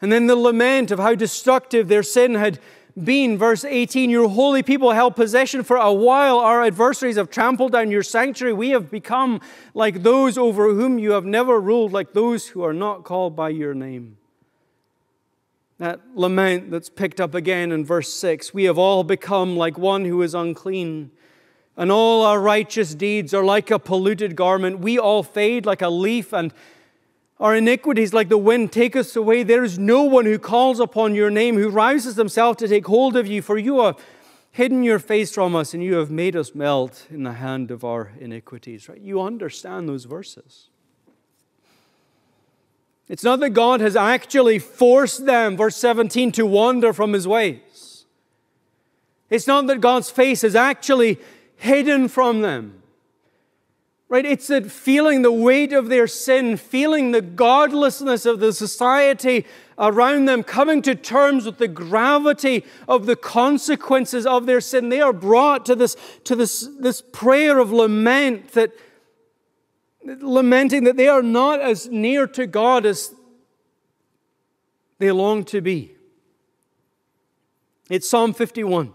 And 0.00 0.12
then 0.12 0.26
the 0.26 0.36
lament 0.36 0.90
of 0.90 0.98
how 0.98 1.14
destructive 1.14 1.88
their 1.88 2.02
sin 2.02 2.34
had 2.34 2.60
been. 3.04 3.38
Verse 3.38 3.64
18 3.64 4.10
Your 4.10 4.28
holy 4.28 4.62
people 4.62 4.92
held 4.92 5.16
possession 5.16 5.62
for 5.64 5.76
a 5.76 5.92
while. 5.92 6.38
Our 6.38 6.62
adversaries 6.64 7.16
have 7.16 7.30
trampled 7.30 7.72
down 7.72 7.90
your 7.90 8.02
sanctuary. 8.02 8.52
We 8.52 8.70
have 8.70 8.90
become 8.90 9.40
like 9.74 10.02
those 10.02 10.38
over 10.38 10.74
whom 10.74 10.98
you 10.98 11.12
have 11.12 11.24
never 11.24 11.60
ruled, 11.60 11.92
like 11.92 12.12
those 12.12 12.48
who 12.48 12.62
are 12.62 12.72
not 12.72 13.04
called 13.04 13.34
by 13.34 13.50
your 13.50 13.74
name. 13.74 14.18
That 15.78 16.00
lament 16.14 16.72
that's 16.72 16.88
picked 16.88 17.20
up 17.20 17.34
again 17.34 17.70
in 17.70 17.84
verse 17.84 18.12
6 18.12 18.52
We 18.52 18.64
have 18.64 18.78
all 18.78 19.04
become 19.04 19.56
like 19.56 19.78
one 19.78 20.04
who 20.04 20.22
is 20.22 20.34
unclean, 20.34 21.12
and 21.76 21.92
all 21.92 22.24
our 22.24 22.40
righteous 22.40 22.94
deeds 22.94 23.32
are 23.32 23.44
like 23.44 23.70
a 23.70 23.78
polluted 23.78 24.34
garment. 24.34 24.80
We 24.80 24.98
all 24.98 25.22
fade 25.22 25.66
like 25.66 25.82
a 25.82 25.88
leaf, 25.88 26.32
and 26.32 26.52
our 27.40 27.54
iniquities, 27.54 28.12
like 28.12 28.28
the 28.28 28.38
wind, 28.38 28.72
take 28.72 28.96
us 28.96 29.14
away. 29.14 29.42
There 29.42 29.62
is 29.62 29.78
no 29.78 30.02
one 30.02 30.24
who 30.24 30.38
calls 30.38 30.80
upon 30.80 31.14
your 31.14 31.30
name, 31.30 31.56
who 31.56 31.68
rouses 31.68 32.16
himself 32.16 32.56
to 32.58 32.68
take 32.68 32.86
hold 32.86 33.16
of 33.16 33.26
you, 33.26 33.42
for 33.42 33.56
you 33.56 33.80
have 33.82 33.98
hidden 34.50 34.82
your 34.82 34.98
face 34.98 35.32
from 35.32 35.54
us, 35.54 35.72
and 35.72 35.82
you 35.82 35.94
have 35.94 36.10
made 36.10 36.34
us 36.34 36.54
melt 36.54 37.06
in 37.10 37.22
the 37.22 37.34
hand 37.34 37.70
of 37.70 37.84
our 37.84 38.12
iniquities. 38.18 38.88
Right? 38.88 39.00
You 39.00 39.20
understand 39.20 39.88
those 39.88 40.04
verses. 40.04 40.68
It's 43.08 43.24
not 43.24 43.40
that 43.40 43.50
God 43.50 43.80
has 43.80 43.96
actually 43.96 44.58
forced 44.58 45.24
them, 45.24 45.56
verse 45.56 45.76
17, 45.76 46.32
to 46.32 46.44
wander 46.44 46.92
from 46.92 47.12
his 47.12 47.26
ways. 47.26 48.04
It's 49.30 49.46
not 49.46 49.66
that 49.68 49.80
God's 49.80 50.10
face 50.10 50.42
is 50.42 50.54
actually 50.54 51.18
hidden 51.56 52.08
from 52.08 52.42
them. 52.42 52.77
Right? 54.10 54.24
It's 54.24 54.46
that 54.46 54.70
feeling 54.70 55.20
the 55.20 55.32
weight 55.32 55.74
of 55.74 55.90
their 55.90 56.06
sin, 56.06 56.56
feeling 56.56 57.10
the 57.10 57.20
godlessness 57.20 58.24
of 58.24 58.40
the 58.40 58.54
society 58.54 59.44
around 59.78 60.24
them, 60.24 60.42
coming 60.42 60.80
to 60.82 60.94
terms 60.94 61.44
with 61.44 61.58
the 61.58 61.68
gravity 61.68 62.64
of 62.88 63.04
the 63.04 63.16
consequences 63.16 64.24
of 64.24 64.46
their 64.46 64.62
sin. 64.62 64.88
They 64.88 65.02
are 65.02 65.12
brought 65.12 65.66
to 65.66 65.74
this, 65.74 65.94
to 66.24 66.34
this, 66.34 66.66
this 66.80 67.02
prayer 67.02 67.58
of 67.58 67.70
lament 67.70 68.52
that 68.52 68.72
lamenting 70.04 70.84
that 70.84 70.96
they 70.96 71.08
are 71.08 71.22
not 71.22 71.60
as 71.60 71.88
near 71.88 72.26
to 72.26 72.46
God 72.46 72.86
as 72.86 73.14
they 74.98 75.10
long 75.10 75.44
to 75.44 75.60
be. 75.60 75.92
It's 77.88 78.08
Psalm 78.08 78.34
51. 78.34 78.94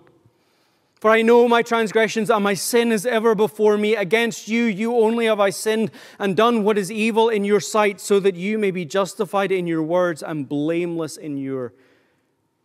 For 1.04 1.10
I 1.10 1.22
know 1.22 1.50
my 1.50 1.64
transgressions 1.64 2.30
and 2.30 2.42
my 2.42 2.54
sin 2.54 2.94
is 2.94 3.06
ever 3.06 3.36
before 3.36 3.78
me. 3.78 3.94
Against 3.94 4.48
you, 4.48 4.64
you 4.64 4.96
only 4.96 5.26
have 5.26 5.38
I 5.38 5.50
sinned 5.50 5.92
and 6.18 6.34
done 6.34 6.64
what 6.64 6.78
is 6.78 6.90
evil 6.90 7.28
in 7.28 7.44
your 7.44 7.60
sight, 7.60 8.00
so 8.00 8.22
that 8.22 8.38
you 8.38 8.58
may 8.58 8.72
be 8.72 8.86
justified 8.86 9.52
in 9.52 9.68
your 9.68 9.84
words 9.84 10.24
and 10.24 10.48
blameless 10.48 11.18
in 11.18 11.36
your 11.36 11.74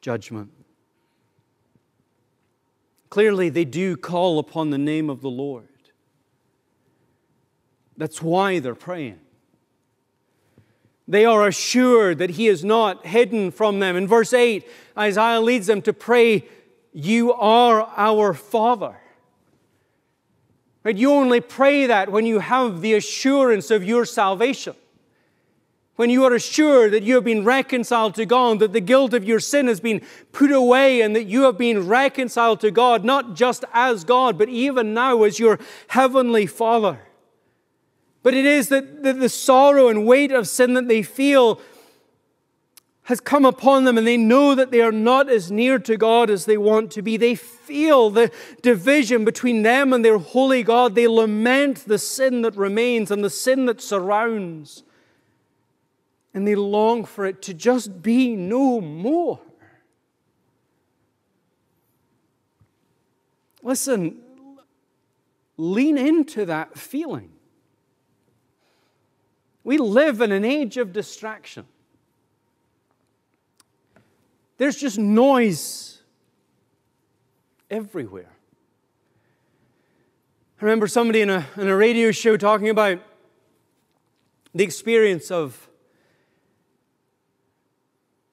judgment. 0.01 0.53
Clearly, 3.11 3.49
they 3.49 3.65
do 3.65 3.97
call 3.97 4.39
upon 4.39 4.71
the 4.71 4.79
name 4.79 5.11
of 5.11 5.21
the 5.21 5.31
Lord. 5.31 5.67
That's 7.97 8.23
why 8.23 8.61
they're 8.61 8.77
praying. 8.77 9.19
They 11.09 11.25
are 11.25 11.49
assured 11.49 12.19
that 12.19 12.31
He 12.31 12.47
is 12.47 12.65
not 12.65 13.05
hidden 13.05 13.51
from 13.51 13.81
them. 13.81 13.97
In 13.97 14.07
verse 14.07 14.33
8, 14.33 14.65
Isaiah 14.97 15.41
leads 15.41 15.67
them 15.67 15.83
to 15.83 15.93
pray, 15.93 16.45
You 17.01 17.33
are 17.33 17.93
our 17.97 18.35
Father. 18.35 18.97
Right? 20.83 20.97
You 20.97 21.13
only 21.13 21.41
pray 21.41 21.87
that 21.87 22.11
when 22.11 22.27
you 22.27 22.41
have 22.41 22.81
the 22.81 22.95
assurance 22.95 23.71
of 23.71 23.85
your 23.85 24.05
salvation. 24.05 24.75
When 25.95 26.11
you 26.11 26.25
are 26.25 26.35
assured 26.35 26.91
that 26.91 27.05
you 27.05 27.15
have 27.15 27.23
been 27.23 27.45
reconciled 27.45 28.17
to 28.17 28.27
God, 28.27 28.59
that 28.59 28.73
the 28.73 28.81
guilt 28.81 29.15
of 29.15 29.23
your 29.23 29.39
sin 29.39 29.69
has 29.69 29.79
been 29.79 30.05
put 30.33 30.51
away, 30.51 31.01
and 31.01 31.15
that 31.15 31.27
you 31.27 31.43
have 31.43 31.57
been 31.57 31.87
reconciled 31.87 32.61
to 32.63 32.73
God, 32.73 33.05
not 33.05 33.37
just 33.37 33.65
as 33.73 34.03
God, 34.03 34.37
but 34.37 34.49
even 34.49 34.93
now 34.93 35.23
as 35.23 35.39
your 35.39 35.61
heavenly 35.87 36.47
Father. 36.47 36.99
But 38.25 38.35
it 38.35 38.45
is 38.45 38.71
that 38.71 39.05
the, 39.05 39.13
the 39.13 39.29
sorrow 39.29 39.87
and 39.87 40.05
weight 40.05 40.33
of 40.33 40.49
sin 40.49 40.75
that 40.75 40.89
they 40.89 41.03
feel 41.03 41.61
has 43.09 43.21
come 43.21 43.47
upon 43.47 43.85
them 43.85 43.97
and 43.97 44.07
they 44.07 44.19
know 44.19 44.55
that 44.55 44.71
they 44.71 44.83
are 44.83 44.93
not 44.93 45.31
as 45.31 45.51
near 45.51 45.79
to 45.79 45.97
God 45.97 46.29
as 46.29 46.45
they 46.45 46.59
want 46.59 46.91
to 46.91 47.01
be. 47.01 47.17
They 47.17 47.35
feel 47.35 48.11
the 48.11 48.31
division 48.61 49.25
between 49.25 49.63
them 49.63 49.95
and 49.95 50.05
their 50.05 50.19
holy 50.19 50.63
God. 50.63 50.95
They 50.95 51.09
lament 51.09 51.87
the 51.87 51.97
sin 51.97 52.43
that 52.43 52.55
remains 52.55 53.11
and 53.11 53.25
the 53.25 53.31
sin 53.31 53.65
that 53.65 53.81
surrounds. 53.81 54.83
And 56.35 56.47
they 56.47 56.55
long 56.55 57.07
for 57.07 57.25
it 57.25 57.41
to 57.43 57.55
just 57.55 58.03
be 58.03 58.37
no 58.37 58.79
more. 58.79 59.41
Listen, 63.63 64.19
lean 65.57 65.97
into 65.97 66.45
that 66.45 66.79
feeling. 66.79 67.31
We 69.65 69.79
live 69.79 70.21
in 70.21 70.31
an 70.31 70.45
age 70.45 70.77
of 70.77 70.93
distraction. 70.93 71.65
There's 74.59 74.77
just 74.77 74.99
noise 74.99 76.03
everywhere. 77.71 78.31
I 80.61 80.65
remember 80.65 80.89
somebody 80.89 81.21
in 81.21 81.31
a, 81.31 81.47
in 81.57 81.69
a 81.69 81.77
radio 81.77 82.11
show 82.11 82.37
talking 82.37 82.69
about 82.69 82.99
the 84.53 84.65
experience 84.65 85.31
of 85.31 85.69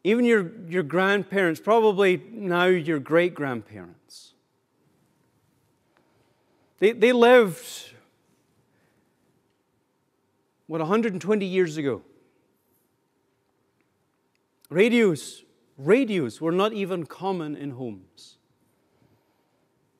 even 0.03 0.25
your, 0.25 0.51
your 0.67 0.81
grandparents, 0.81 1.59
probably 1.59 2.21
now 2.31 2.65
your 2.65 2.99
great 2.99 3.35
grandparents. 3.35 4.33
They, 6.79 6.91
they 6.91 7.11
lived, 7.11 7.93
what, 10.65 10.79
120 10.81 11.45
years 11.45 11.77
ago. 11.77 12.01
Radios, 14.69 15.44
radios 15.77 16.39
were 16.39 16.51
not 16.51 16.73
even 16.73 17.05
common 17.05 17.55
in 17.55 17.71
homes. 17.71 18.37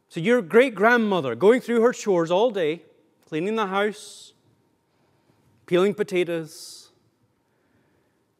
So 0.09 0.19
your 0.19 0.41
great 0.41 0.75
grandmother 0.75 1.35
going 1.35 1.61
through 1.61 1.81
her 1.81 1.91
chores 1.91 2.31
all 2.31 2.51
day, 2.51 2.83
cleaning 3.27 3.55
the 3.55 3.67
house, 3.67 4.33
peeling 5.65 5.93
potatoes, 5.93 6.91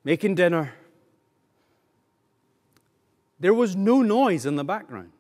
making 0.04 0.36
dinner, 0.36 0.74
there 3.40 3.54
was 3.54 3.76
no 3.76 4.02
noise 4.02 4.46
in 4.46 4.56
the 4.56 4.64
background. 4.64 5.12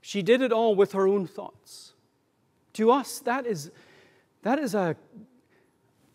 She 0.00 0.22
did 0.22 0.40
it 0.42 0.52
all 0.52 0.74
with 0.74 0.92
her 0.92 1.08
own 1.08 1.26
thoughts. 1.26 1.94
To 2.74 2.90
us, 2.90 3.18
that 3.20 3.46
is, 3.46 3.70
that 4.42 4.58
is 4.58 4.74
a, 4.74 4.96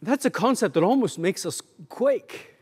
that's 0.02 0.26
a 0.26 0.30
concept 0.30 0.74
that 0.76 0.84
almost 0.84 1.20
makes 1.20 1.46
us 1.46 1.62
quake. 1.90 2.55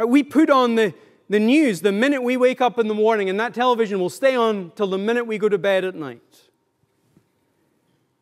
Right? 0.00 0.08
We 0.08 0.22
put 0.22 0.48
on 0.48 0.76
the, 0.76 0.94
the 1.28 1.38
news 1.38 1.82
the 1.82 1.92
minute 1.92 2.22
we 2.22 2.38
wake 2.38 2.62
up 2.62 2.78
in 2.78 2.88
the 2.88 2.94
morning, 2.94 3.28
and 3.28 3.38
that 3.38 3.52
television 3.52 4.00
will 4.00 4.08
stay 4.08 4.34
on 4.34 4.72
till 4.74 4.86
the 4.86 4.96
minute 4.96 5.26
we 5.26 5.36
go 5.36 5.46
to 5.46 5.58
bed 5.58 5.84
at 5.84 5.94
night. 5.94 6.22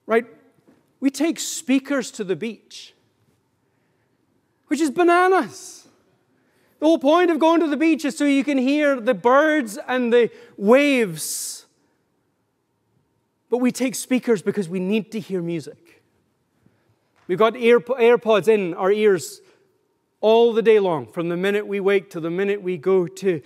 Right? 0.04 0.26
We 0.98 1.10
take 1.10 1.38
speakers 1.38 2.10
to 2.12 2.24
the 2.24 2.34
beach, 2.34 2.94
which 4.66 4.80
is 4.80 4.90
bananas. 4.90 5.86
The 6.80 6.86
whole 6.86 6.98
point 6.98 7.30
of 7.30 7.38
going 7.38 7.60
to 7.60 7.68
the 7.68 7.76
beach 7.76 8.04
is 8.04 8.18
so 8.18 8.24
you 8.24 8.42
can 8.42 8.58
hear 8.58 9.00
the 9.00 9.14
birds 9.14 9.78
and 9.86 10.12
the 10.12 10.32
waves. 10.56 11.66
But 13.50 13.58
we 13.58 13.70
take 13.70 13.94
speakers 13.94 14.42
because 14.42 14.68
we 14.68 14.80
need 14.80 15.12
to 15.12 15.20
hear 15.20 15.42
music. 15.42 16.02
We've 17.28 17.38
got 17.38 17.54
ear, 17.54 17.78
AirPods 17.78 18.48
in 18.48 18.74
our 18.74 18.90
ears 18.90 19.42
all 20.20 20.52
the 20.52 20.62
day 20.62 20.78
long, 20.80 21.06
from 21.06 21.28
the 21.28 21.36
minute 21.36 21.66
we 21.66 21.80
wake 21.80 22.10
to 22.10 22.20
the 22.20 22.30
minute 22.30 22.60
we 22.62 22.76
go 22.76 23.06
to, 23.06 23.40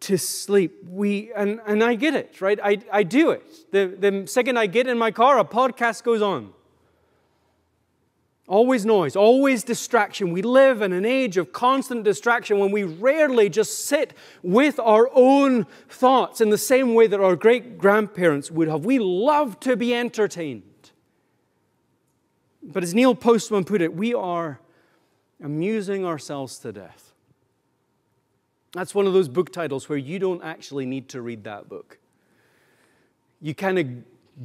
to 0.00 0.16
sleep. 0.18 0.84
We, 0.88 1.32
and, 1.34 1.60
and 1.66 1.82
I 1.84 1.94
get 1.94 2.14
it, 2.14 2.40
right? 2.40 2.58
I, 2.62 2.78
I 2.92 3.02
do 3.02 3.30
it. 3.30 3.42
The, 3.72 3.86
the 3.86 4.26
second 4.26 4.58
I 4.58 4.66
get 4.66 4.86
in 4.86 4.98
my 4.98 5.10
car, 5.10 5.38
a 5.38 5.44
podcast 5.44 6.02
goes 6.02 6.22
on. 6.22 6.52
Always 8.48 8.86
noise, 8.86 9.16
always 9.16 9.64
distraction. 9.64 10.32
We 10.32 10.40
live 10.40 10.80
in 10.80 10.92
an 10.92 11.04
age 11.04 11.36
of 11.36 11.52
constant 11.52 12.04
distraction 12.04 12.60
when 12.60 12.70
we 12.70 12.84
rarely 12.84 13.48
just 13.48 13.86
sit 13.86 14.14
with 14.40 14.78
our 14.78 15.10
own 15.12 15.66
thoughts 15.88 16.40
in 16.40 16.50
the 16.50 16.58
same 16.58 16.94
way 16.94 17.08
that 17.08 17.18
our 17.18 17.34
great 17.34 17.76
grandparents 17.76 18.48
would 18.48 18.68
have. 18.68 18.84
We 18.84 19.00
love 19.00 19.58
to 19.60 19.76
be 19.76 19.92
entertained. 19.92 20.62
But 22.62 22.84
as 22.84 22.94
Neil 22.94 23.16
Postman 23.16 23.64
put 23.64 23.82
it, 23.82 23.94
we 23.94 24.14
are 24.14 24.60
amusing 25.42 26.04
ourselves 26.04 26.58
to 26.60 26.72
death. 26.72 27.12
That's 28.72 28.94
one 28.94 29.06
of 29.06 29.12
those 29.12 29.28
book 29.28 29.52
titles 29.52 29.88
where 29.88 29.98
you 29.98 30.18
don't 30.18 30.42
actually 30.42 30.86
need 30.86 31.08
to 31.10 31.22
read 31.22 31.44
that 31.44 31.68
book. 31.68 31.98
You 33.40 33.54
kind 33.54 33.78
of 33.78 33.86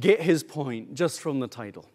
get 0.00 0.20
his 0.20 0.42
point 0.42 0.94
just 0.94 1.20
from 1.20 1.40
the 1.40 1.48
title. 1.48 1.86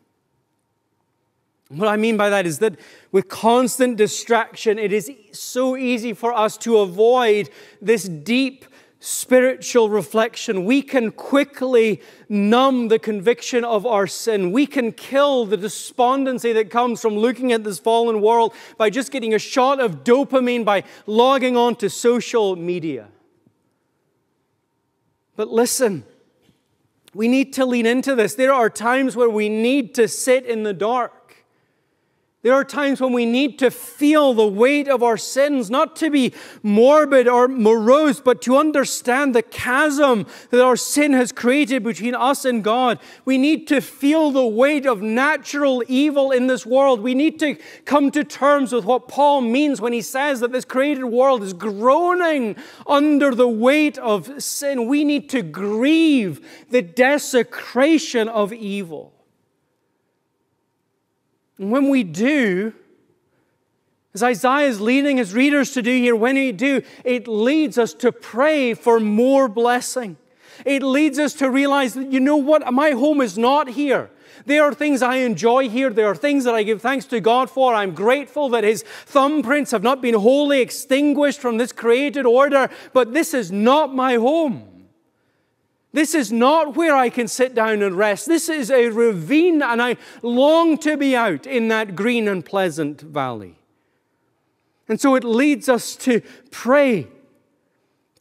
What 1.69 1.87
I 1.89 1.97
mean 1.97 2.15
by 2.15 2.29
that 2.29 2.45
is 2.45 2.59
that 2.59 2.79
with 3.11 3.27
constant 3.27 3.97
distraction, 3.97 4.79
it 4.79 4.93
is 4.93 5.11
so 5.31 5.75
easy 5.75 6.13
for 6.13 6.31
us 6.31 6.57
to 6.59 6.77
avoid 6.77 7.49
this 7.81 8.03
deep 8.03 8.65
spiritual 8.99 9.89
reflection. 9.89 10.65
We 10.65 10.81
can 10.81 11.11
quickly 11.11 12.01
numb 12.29 12.87
the 12.87 12.99
conviction 12.99 13.63
of 13.63 13.85
our 13.85 14.07
sin. 14.07 14.51
We 14.51 14.65
can 14.65 14.91
kill 14.91 15.45
the 15.45 15.57
despondency 15.57 16.51
that 16.53 16.69
comes 16.69 17.01
from 17.01 17.15
looking 17.15 17.51
at 17.53 17.63
this 17.63 17.79
fallen 17.79 18.21
world 18.21 18.53
by 18.77 18.89
just 18.89 19.11
getting 19.11 19.33
a 19.33 19.39
shot 19.39 19.79
of 19.79 20.03
dopamine 20.03 20.65
by 20.65 20.83
logging 21.05 21.55
on 21.55 21.75
to 21.75 21.89
social 21.89 22.55
media. 22.55 23.09
But 25.35 25.49
listen, 25.49 26.03
we 27.13 27.27
need 27.27 27.53
to 27.53 27.65
lean 27.65 27.85
into 27.85 28.15
this. 28.15 28.33
There 28.33 28.53
are 28.53 28.69
times 28.69 29.15
where 29.15 29.29
we 29.29 29.49
need 29.49 29.93
to 29.95 30.07
sit 30.07 30.45
in 30.45 30.63
the 30.63 30.73
dark. 30.73 31.26
There 32.43 32.53
are 32.53 32.63
times 32.63 33.01
when 33.01 33.13
we 33.13 33.25
need 33.25 33.57
to 33.59 33.71
feel 33.71 34.35
the 34.35 34.47
weight 34.47 34.87
of 34.87 35.01
our 35.01 35.17
sins, 35.17 35.71
not 35.71 35.95
to 35.97 36.11
be 36.11 36.33
morbid 36.61 37.27
or 37.27 37.47
morose, 37.47 38.21
but 38.21 38.43
to 38.43 38.57
understand 38.57 39.33
the 39.33 39.41
chasm 39.41 40.27
that 40.51 40.63
our 40.63 40.75
sin 40.75 41.13
has 41.13 41.31
created 41.31 41.83
between 41.83 42.13
us 42.13 42.45
and 42.45 42.63
God. 42.63 42.99
We 43.25 43.39
need 43.39 43.67
to 43.69 43.81
feel 43.81 44.29
the 44.29 44.45
weight 44.45 44.85
of 44.85 45.01
natural 45.01 45.83
evil 45.87 46.29
in 46.29 46.45
this 46.45 46.63
world. 46.63 47.01
We 47.01 47.15
need 47.15 47.39
to 47.39 47.57
come 47.85 48.11
to 48.11 48.23
terms 48.23 48.71
with 48.71 48.85
what 48.85 49.07
Paul 49.07 49.41
means 49.41 49.81
when 49.81 49.91
he 49.91 50.03
says 50.03 50.39
that 50.41 50.51
this 50.51 50.63
created 50.63 51.05
world 51.05 51.41
is 51.41 51.53
groaning 51.53 52.55
under 52.85 53.33
the 53.33 53.49
weight 53.49 53.97
of 53.97 54.43
sin. 54.43 54.87
We 54.87 55.03
need 55.03 55.27
to 55.31 55.41
grieve 55.41 56.47
the 56.69 56.83
desecration 56.83 58.29
of 58.29 58.53
evil. 58.53 59.16
And 61.57 61.71
when 61.71 61.89
we 61.89 62.03
do, 62.03 62.73
as 64.13 64.23
Isaiah 64.23 64.67
is 64.67 64.81
leading 64.81 65.17
his 65.17 65.33
readers 65.33 65.71
to 65.73 65.81
do 65.81 65.91
here, 65.91 66.15
when 66.15 66.35
we 66.35 66.51
do, 66.51 66.81
it 67.03 67.27
leads 67.27 67.77
us 67.77 67.93
to 67.95 68.11
pray 68.11 68.73
for 68.73 68.99
more 68.99 69.47
blessing. 69.47 70.17
It 70.65 70.81
leads 70.81 71.19
us 71.19 71.33
to 71.35 71.49
realize 71.49 71.93
that, 71.93 72.11
you 72.11 72.19
know 72.19 72.37
what, 72.37 72.71
my 72.73 72.91
home 72.91 73.21
is 73.21 73.37
not 73.37 73.69
here. 73.69 74.09
There 74.45 74.63
are 74.63 74.73
things 74.73 75.01
I 75.01 75.17
enjoy 75.17 75.69
here. 75.69 75.89
There 75.89 76.07
are 76.07 76.15
things 76.15 76.45
that 76.45 76.55
I 76.55 76.63
give 76.63 76.81
thanks 76.81 77.05
to 77.07 77.19
God 77.19 77.49
for. 77.49 77.73
I'm 77.73 77.93
grateful 77.93 78.49
that 78.49 78.63
His 78.63 78.83
thumbprints 79.05 79.71
have 79.71 79.83
not 79.83 80.01
been 80.01 80.15
wholly 80.15 80.61
extinguished 80.61 81.39
from 81.39 81.57
this 81.57 81.71
created 81.71 82.25
order, 82.25 82.69
but 82.93 83.13
this 83.13 83.33
is 83.33 83.51
not 83.51 83.93
my 83.93 84.15
home. 84.15 84.76
This 85.93 86.13
is 86.13 86.31
not 86.31 86.75
where 86.75 86.95
I 86.95 87.09
can 87.09 87.27
sit 87.27 87.55
down 87.55 87.81
and 87.81 87.97
rest. 87.97 88.27
This 88.27 88.49
is 88.49 88.69
a 88.69 88.89
ravine, 88.89 89.61
and 89.61 89.81
I 89.81 89.95
long 90.21 90.77
to 90.79 90.97
be 90.97 91.15
out 91.15 91.47
in 91.47 91.69
that 91.69 91.95
green 91.95 92.27
and 92.27 92.45
pleasant 92.45 93.01
valley. 93.01 93.57
And 94.89 94.99
so 94.99 95.15
it 95.15 95.23
leads 95.23 95.67
us 95.67 95.95
to 95.97 96.21
pray, 96.51 97.07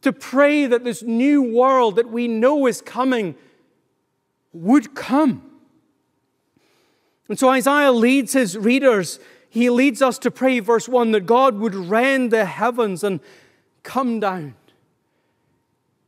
to 0.01 0.11
pray 0.11 0.65
that 0.65 0.83
this 0.83 1.03
new 1.03 1.41
world 1.41 1.97
that 1.97 2.09
we 2.09 2.27
know 2.27 2.67
is 2.67 2.81
coming 2.81 3.35
would 4.53 4.95
come. 4.95 5.43
And 7.29 7.37
so 7.37 7.49
Isaiah 7.49 7.91
leads 7.91 8.33
his 8.33 8.57
readers, 8.57 9.19
he 9.49 9.69
leads 9.69 10.01
us 10.01 10.17
to 10.19 10.31
pray, 10.31 10.59
verse 10.59 10.87
1, 10.87 11.11
that 11.11 11.25
God 11.25 11.57
would 11.57 11.75
rend 11.75 12.31
the 12.31 12.45
heavens 12.45 13.03
and 13.03 13.19
come 13.83 14.19
down. 14.19 14.55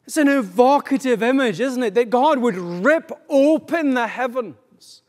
It's 0.10 0.17
an 0.17 0.28
evocative 0.28 1.22
image, 1.22 1.60
isn't 1.60 1.84
it? 1.84 1.93
That 1.93 2.10
God 2.10 2.39
would 2.39 2.58
rip 2.58 3.12
open 3.30 3.93
the 3.93 4.08
heavens. 4.08 5.04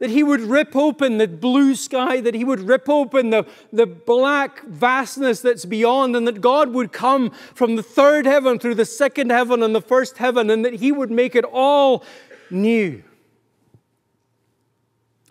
That 0.00 0.10
He 0.10 0.22
would 0.22 0.42
rip 0.42 0.76
open 0.76 1.16
the 1.16 1.26
blue 1.26 1.74
sky, 1.74 2.20
that 2.20 2.34
He 2.34 2.44
would 2.44 2.60
rip 2.60 2.90
open 2.90 3.30
the, 3.30 3.46
the 3.72 3.86
black 3.86 4.66
vastness 4.66 5.40
that's 5.40 5.64
beyond, 5.64 6.14
and 6.14 6.28
that 6.28 6.42
God 6.42 6.74
would 6.74 6.92
come 6.92 7.30
from 7.54 7.76
the 7.76 7.82
third 7.82 8.26
heaven 8.26 8.58
through 8.58 8.74
the 8.74 8.84
second 8.84 9.30
heaven 9.30 9.62
and 9.62 9.74
the 9.74 9.80
first 9.80 10.18
heaven, 10.18 10.50
and 10.50 10.62
that 10.62 10.74
He 10.74 10.92
would 10.92 11.10
make 11.10 11.34
it 11.34 11.46
all 11.46 12.04
new. 12.50 13.02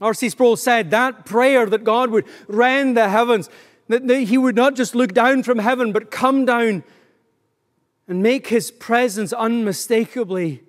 R.C. 0.02 0.30
Sproul 0.30 0.56
said 0.56 0.90
that 0.90 1.24
prayer 1.24 1.68
that 1.68 1.84
God 1.84 2.10
would 2.10 2.26
rend 2.48 2.98
the 2.98 3.10
heavens, 3.10 3.48
that 3.90 4.10
He 4.10 4.40
would 4.40 4.56
not 4.56 4.76
just 4.76 4.96
look 4.96 5.14
down 5.14 5.44
from 5.44 5.60
heaven, 5.60 5.92
but 5.92 6.10
come 6.10 6.46
down 6.46 6.84
and 8.08 8.22
make 8.22 8.48
his 8.48 8.72
presence 8.72 9.32
unmistakably 9.34 10.64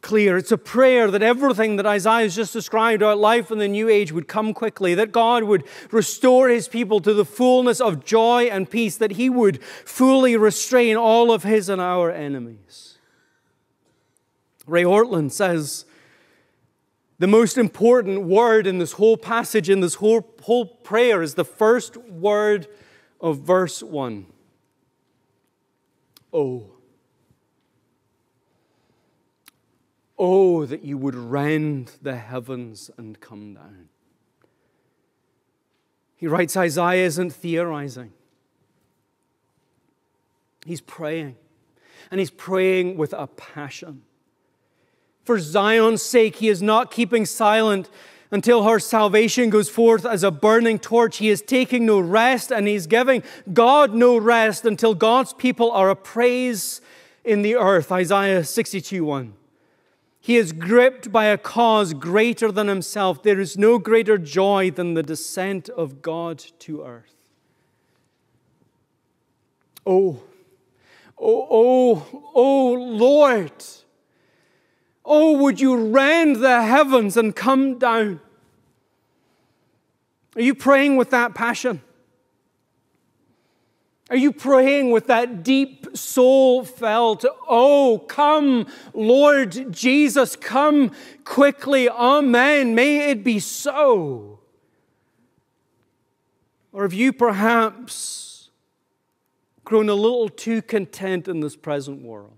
clear. 0.00 0.36
It's 0.36 0.52
a 0.52 0.58
prayer 0.58 1.10
that 1.10 1.22
everything 1.22 1.76
that 1.76 1.86
Isaiah 1.86 2.22
has 2.22 2.36
just 2.36 2.52
described 2.52 3.02
about 3.02 3.18
life 3.18 3.50
in 3.50 3.58
the 3.58 3.66
new 3.66 3.88
age 3.88 4.12
would 4.12 4.28
come 4.28 4.54
quickly, 4.54 4.94
that 4.94 5.10
God 5.10 5.42
would 5.44 5.64
restore 5.90 6.48
his 6.48 6.68
people 6.68 7.00
to 7.00 7.12
the 7.12 7.24
fullness 7.24 7.80
of 7.80 8.04
joy 8.04 8.44
and 8.44 8.70
peace, 8.70 8.96
that 8.98 9.12
he 9.12 9.28
would 9.28 9.62
fully 9.62 10.36
restrain 10.36 10.96
all 10.96 11.32
of 11.32 11.42
his 11.42 11.68
and 11.68 11.80
our 11.80 12.12
enemies. 12.12 12.98
Ray 14.66 14.84
Ortlund 14.84 15.32
says, 15.32 15.86
the 17.18 17.26
most 17.26 17.56
important 17.56 18.24
word 18.24 18.66
in 18.66 18.78
this 18.78 18.92
whole 18.92 19.16
passage, 19.16 19.70
in 19.70 19.80
this 19.80 19.94
whole, 19.94 20.34
whole 20.42 20.66
prayer, 20.66 21.22
is 21.22 21.34
the 21.34 21.44
first 21.44 21.96
word 21.96 22.68
of 23.20 23.38
verse 23.40 23.82
1. 23.82 24.26
Oh. 26.32 26.72
Oh, 30.18 30.64
that 30.64 30.82
you 30.82 30.96
would 30.96 31.14
rend 31.14 31.92
the 32.00 32.16
heavens 32.16 32.90
and 32.96 33.20
come 33.20 33.54
down. 33.54 33.88
He 36.16 36.26
writes, 36.26 36.56
Isaiah 36.56 37.04
isn't 37.04 37.30
theorizing. 37.30 38.12
He's 40.64 40.80
praying, 40.80 41.36
and 42.10 42.18
he's 42.18 42.30
praying 42.30 42.96
with 42.96 43.12
a 43.12 43.26
passion. 43.26 44.02
For 45.22 45.38
Zion's 45.38 46.02
sake, 46.02 46.36
he 46.36 46.48
is 46.48 46.62
not 46.62 46.90
keeping 46.90 47.26
silent 47.26 47.90
until 48.30 48.64
her 48.64 48.78
salvation 48.78 49.50
goes 49.50 49.68
forth 49.68 50.04
as 50.04 50.22
a 50.22 50.30
burning 50.30 50.78
torch. 50.78 51.18
He 51.18 51.28
is 51.28 51.42
taking 51.42 51.86
no 51.86 52.00
rest, 52.00 52.50
and 52.50 52.66
he's 52.66 52.86
giving 52.86 53.22
God 53.52 53.94
no 53.94 54.16
rest 54.18 54.64
until 54.64 54.94
God's 54.94 55.32
people 55.32 55.70
are 55.70 55.90
a 55.90 55.96
praise 55.96 56.80
in 57.24 57.42
the 57.42 57.56
earth. 57.56 57.92
Isaiah 57.92 58.44
62 58.44 59.04
1. 59.04 59.34
He 60.20 60.36
is 60.36 60.52
gripped 60.52 61.12
by 61.12 61.26
a 61.26 61.38
cause 61.38 61.94
greater 61.94 62.50
than 62.50 62.66
himself. 62.66 63.22
There 63.22 63.38
is 63.38 63.56
no 63.56 63.78
greater 63.78 64.18
joy 64.18 64.72
than 64.72 64.94
the 64.94 65.02
descent 65.04 65.68
of 65.68 66.02
God 66.02 66.38
to 66.60 66.82
earth. 66.82 67.14
Oh, 69.86 70.20
oh, 71.16 71.46
oh, 71.48 72.30
oh, 72.34 72.72
Lord. 72.72 73.52
Oh, 75.08 75.38
would 75.38 75.60
you 75.60 75.76
rend 75.76 76.36
the 76.36 76.62
heavens 76.62 77.16
and 77.16 77.34
come 77.34 77.78
down? 77.78 78.20
Are 80.34 80.42
you 80.42 80.54
praying 80.54 80.96
with 80.96 81.10
that 81.10 81.34
passion? 81.34 81.80
Are 84.10 84.16
you 84.16 84.32
praying 84.32 84.90
with 84.90 85.06
that 85.06 85.42
deep 85.42 85.96
soul 85.96 86.64
felt, 86.64 87.24
oh, 87.48 88.04
come, 88.06 88.66
Lord 88.94 89.72
Jesus, 89.72 90.36
come 90.36 90.92
quickly, 91.24 91.88
amen, 91.88 92.74
may 92.74 93.10
it 93.10 93.24
be 93.24 93.40
so? 93.40 94.38
Or 96.72 96.82
have 96.82 96.92
you 96.92 97.12
perhaps 97.12 98.50
grown 99.64 99.88
a 99.88 99.94
little 99.94 100.28
too 100.28 100.62
content 100.62 101.26
in 101.26 101.40
this 101.40 101.56
present 101.56 102.02
world? 102.02 102.35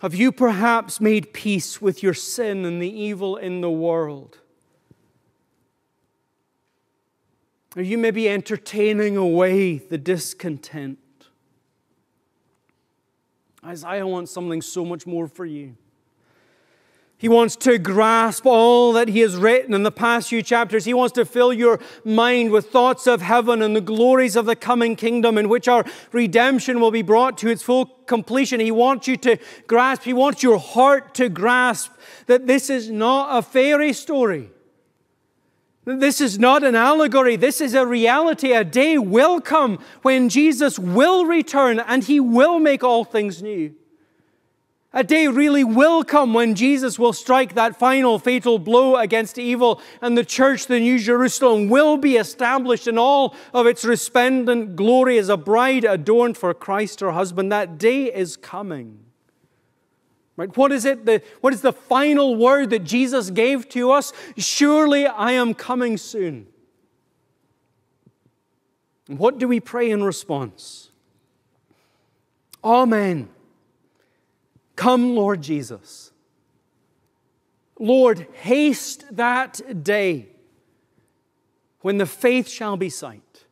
Have 0.00 0.14
you 0.14 0.32
perhaps 0.32 0.98
made 0.98 1.34
peace 1.34 1.82
with 1.82 2.02
your 2.02 2.14
sin 2.14 2.64
and 2.64 2.80
the 2.80 2.90
evil 2.90 3.36
in 3.36 3.60
the 3.60 3.70
world? 3.70 4.38
Are 7.76 7.82
you 7.82 7.98
maybe 7.98 8.26
entertaining 8.26 9.18
away 9.18 9.76
the 9.76 9.98
discontent? 9.98 10.98
Isaiah 13.62 14.06
wants 14.06 14.32
something 14.32 14.62
so 14.62 14.86
much 14.86 15.06
more 15.06 15.28
for 15.28 15.44
you. 15.44 15.76
He 17.20 17.28
wants 17.28 17.54
to 17.56 17.76
grasp 17.76 18.46
all 18.46 18.94
that 18.94 19.08
he 19.08 19.20
has 19.20 19.36
written 19.36 19.74
in 19.74 19.82
the 19.82 19.92
past 19.92 20.30
few 20.30 20.42
chapters. 20.42 20.86
He 20.86 20.94
wants 20.94 21.12
to 21.16 21.26
fill 21.26 21.52
your 21.52 21.78
mind 22.02 22.50
with 22.50 22.70
thoughts 22.70 23.06
of 23.06 23.20
heaven 23.20 23.60
and 23.60 23.76
the 23.76 23.82
glories 23.82 24.36
of 24.36 24.46
the 24.46 24.56
coming 24.56 24.96
kingdom 24.96 25.36
in 25.36 25.50
which 25.50 25.68
our 25.68 25.84
redemption 26.12 26.80
will 26.80 26.90
be 26.90 27.02
brought 27.02 27.36
to 27.36 27.50
its 27.50 27.62
full 27.62 27.84
completion. 28.06 28.58
He 28.58 28.70
wants 28.70 29.06
you 29.06 29.18
to 29.18 29.36
grasp, 29.66 30.04
he 30.04 30.14
wants 30.14 30.42
your 30.42 30.58
heart 30.58 31.14
to 31.16 31.28
grasp 31.28 31.92
that 32.24 32.46
this 32.46 32.70
is 32.70 32.90
not 32.90 33.36
a 33.36 33.42
fairy 33.42 33.92
story. 33.92 34.48
This 35.84 36.22
is 36.22 36.38
not 36.38 36.64
an 36.64 36.74
allegory. 36.74 37.36
This 37.36 37.60
is 37.60 37.74
a 37.74 37.86
reality. 37.86 38.52
A 38.52 38.64
day 38.64 38.96
will 38.96 39.42
come 39.42 39.78
when 40.00 40.30
Jesus 40.30 40.78
will 40.78 41.26
return 41.26 41.80
and 41.80 42.02
he 42.02 42.18
will 42.18 42.58
make 42.58 42.82
all 42.82 43.04
things 43.04 43.42
new. 43.42 43.74
A 44.92 45.04
day 45.04 45.28
really 45.28 45.62
will 45.62 46.02
come 46.02 46.34
when 46.34 46.56
Jesus 46.56 46.98
will 46.98 47.12
strike 47.12 47.54
that 47.54 47.78
final 47.78 48.18
fatal 48.18 48.58
blow 48.58 48.96
against 48.96 49.38
evil, 49.38 49.80
and 50.00 50.18
the 50.18 50.24
church, 50.24 50.66
the 50.66 50.80
New 50.80 50.98
Jerusalem, 50.98 51.68
will 51.68 51.96
be 51.96 52.16
established 52.16 52.88
in 52.88 52.98
all 52.98 53.36
of 53.54 53.66
its 53.66 53.84
resplendent 53.84 54.74
glory 54.74 55.16
as 55.16 55.28
a 55.28 55.36
bride 55.36 55.84
adorned 55.84 56.36
for 56.36 56.52
Christ 56.54 56.98
her 57.00 57.12
husband. 57.12 57.52
That 57.52 57.78
day 57.78 58.12
is 58.12 58.36
coming. 58.36 58.98
Right? 60.36 60.56
What 60.56 60.72
is 60.72 60.84
it? 60.84 61.06
The, 61.06 61.22
what 61.40 61.52
is 61.52 61.60
the 61.60 61.72
final 61.72 62.34
word 62.34 62.70
that 62.70 62.82
Jesus 62.82 63.30
gave 63.30 63.68
to 63.68 63.92
us? 63.92 64.12
Surely 64.38 65.06
I 65.06 65.32
am 65.32 65.54
coming 65.54 65.98
soon. 65.98 66.48
What 69.06 69.38
do 69.38 69.46
we 69.46 69.60
pray 69.60 69.90
in 69.90 70.02
response? 70.02 70.90
Amen. 72.64 73.28
Come, 74.80 75.14
Lord 75.14 75.42
Jesus. 75.42 76.10
Lord, 77.78 78.26
haste 78.32 79.04
that 79.14 79.84
day 79.84 80.28
when 81.82 81.98
the 81.98 82.06
faith 82.06 82.48
shall 82.48 82.78
be 82.78 82.88
sight. 82.88 83.44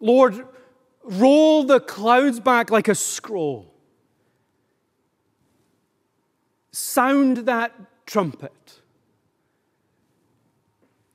Lord, 0.00 0.48
roll 1.04 1.62
the 1.62 1.78
clouds 1.78 2.40
back 2.40 2.72
like 2.72 2.88
a 2.88 2.94
scroll 2.96 3.72
sound 6.72 7.36
that 7.46 7.72
trumpet 8.06 8.80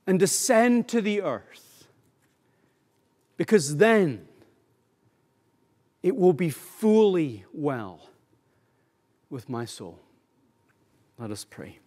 and 0.06 0.18
descend 0.18 0.88
to 0.88 1.02
the 1.02 1.20
earth, 1.20 1.86
because 3.36 3.76
then 3.76 4.25
it 6.06 6.14
will 6.14 6.32
be 6.32 6.50
fully 6.50 7.44
well 7.52 8.10
with 9.28 9.48
my 9.48 9.64
soul. 9.64 9.98
Let 11.18 11.32
us 11.32 11.44
pray. 11.44 11.80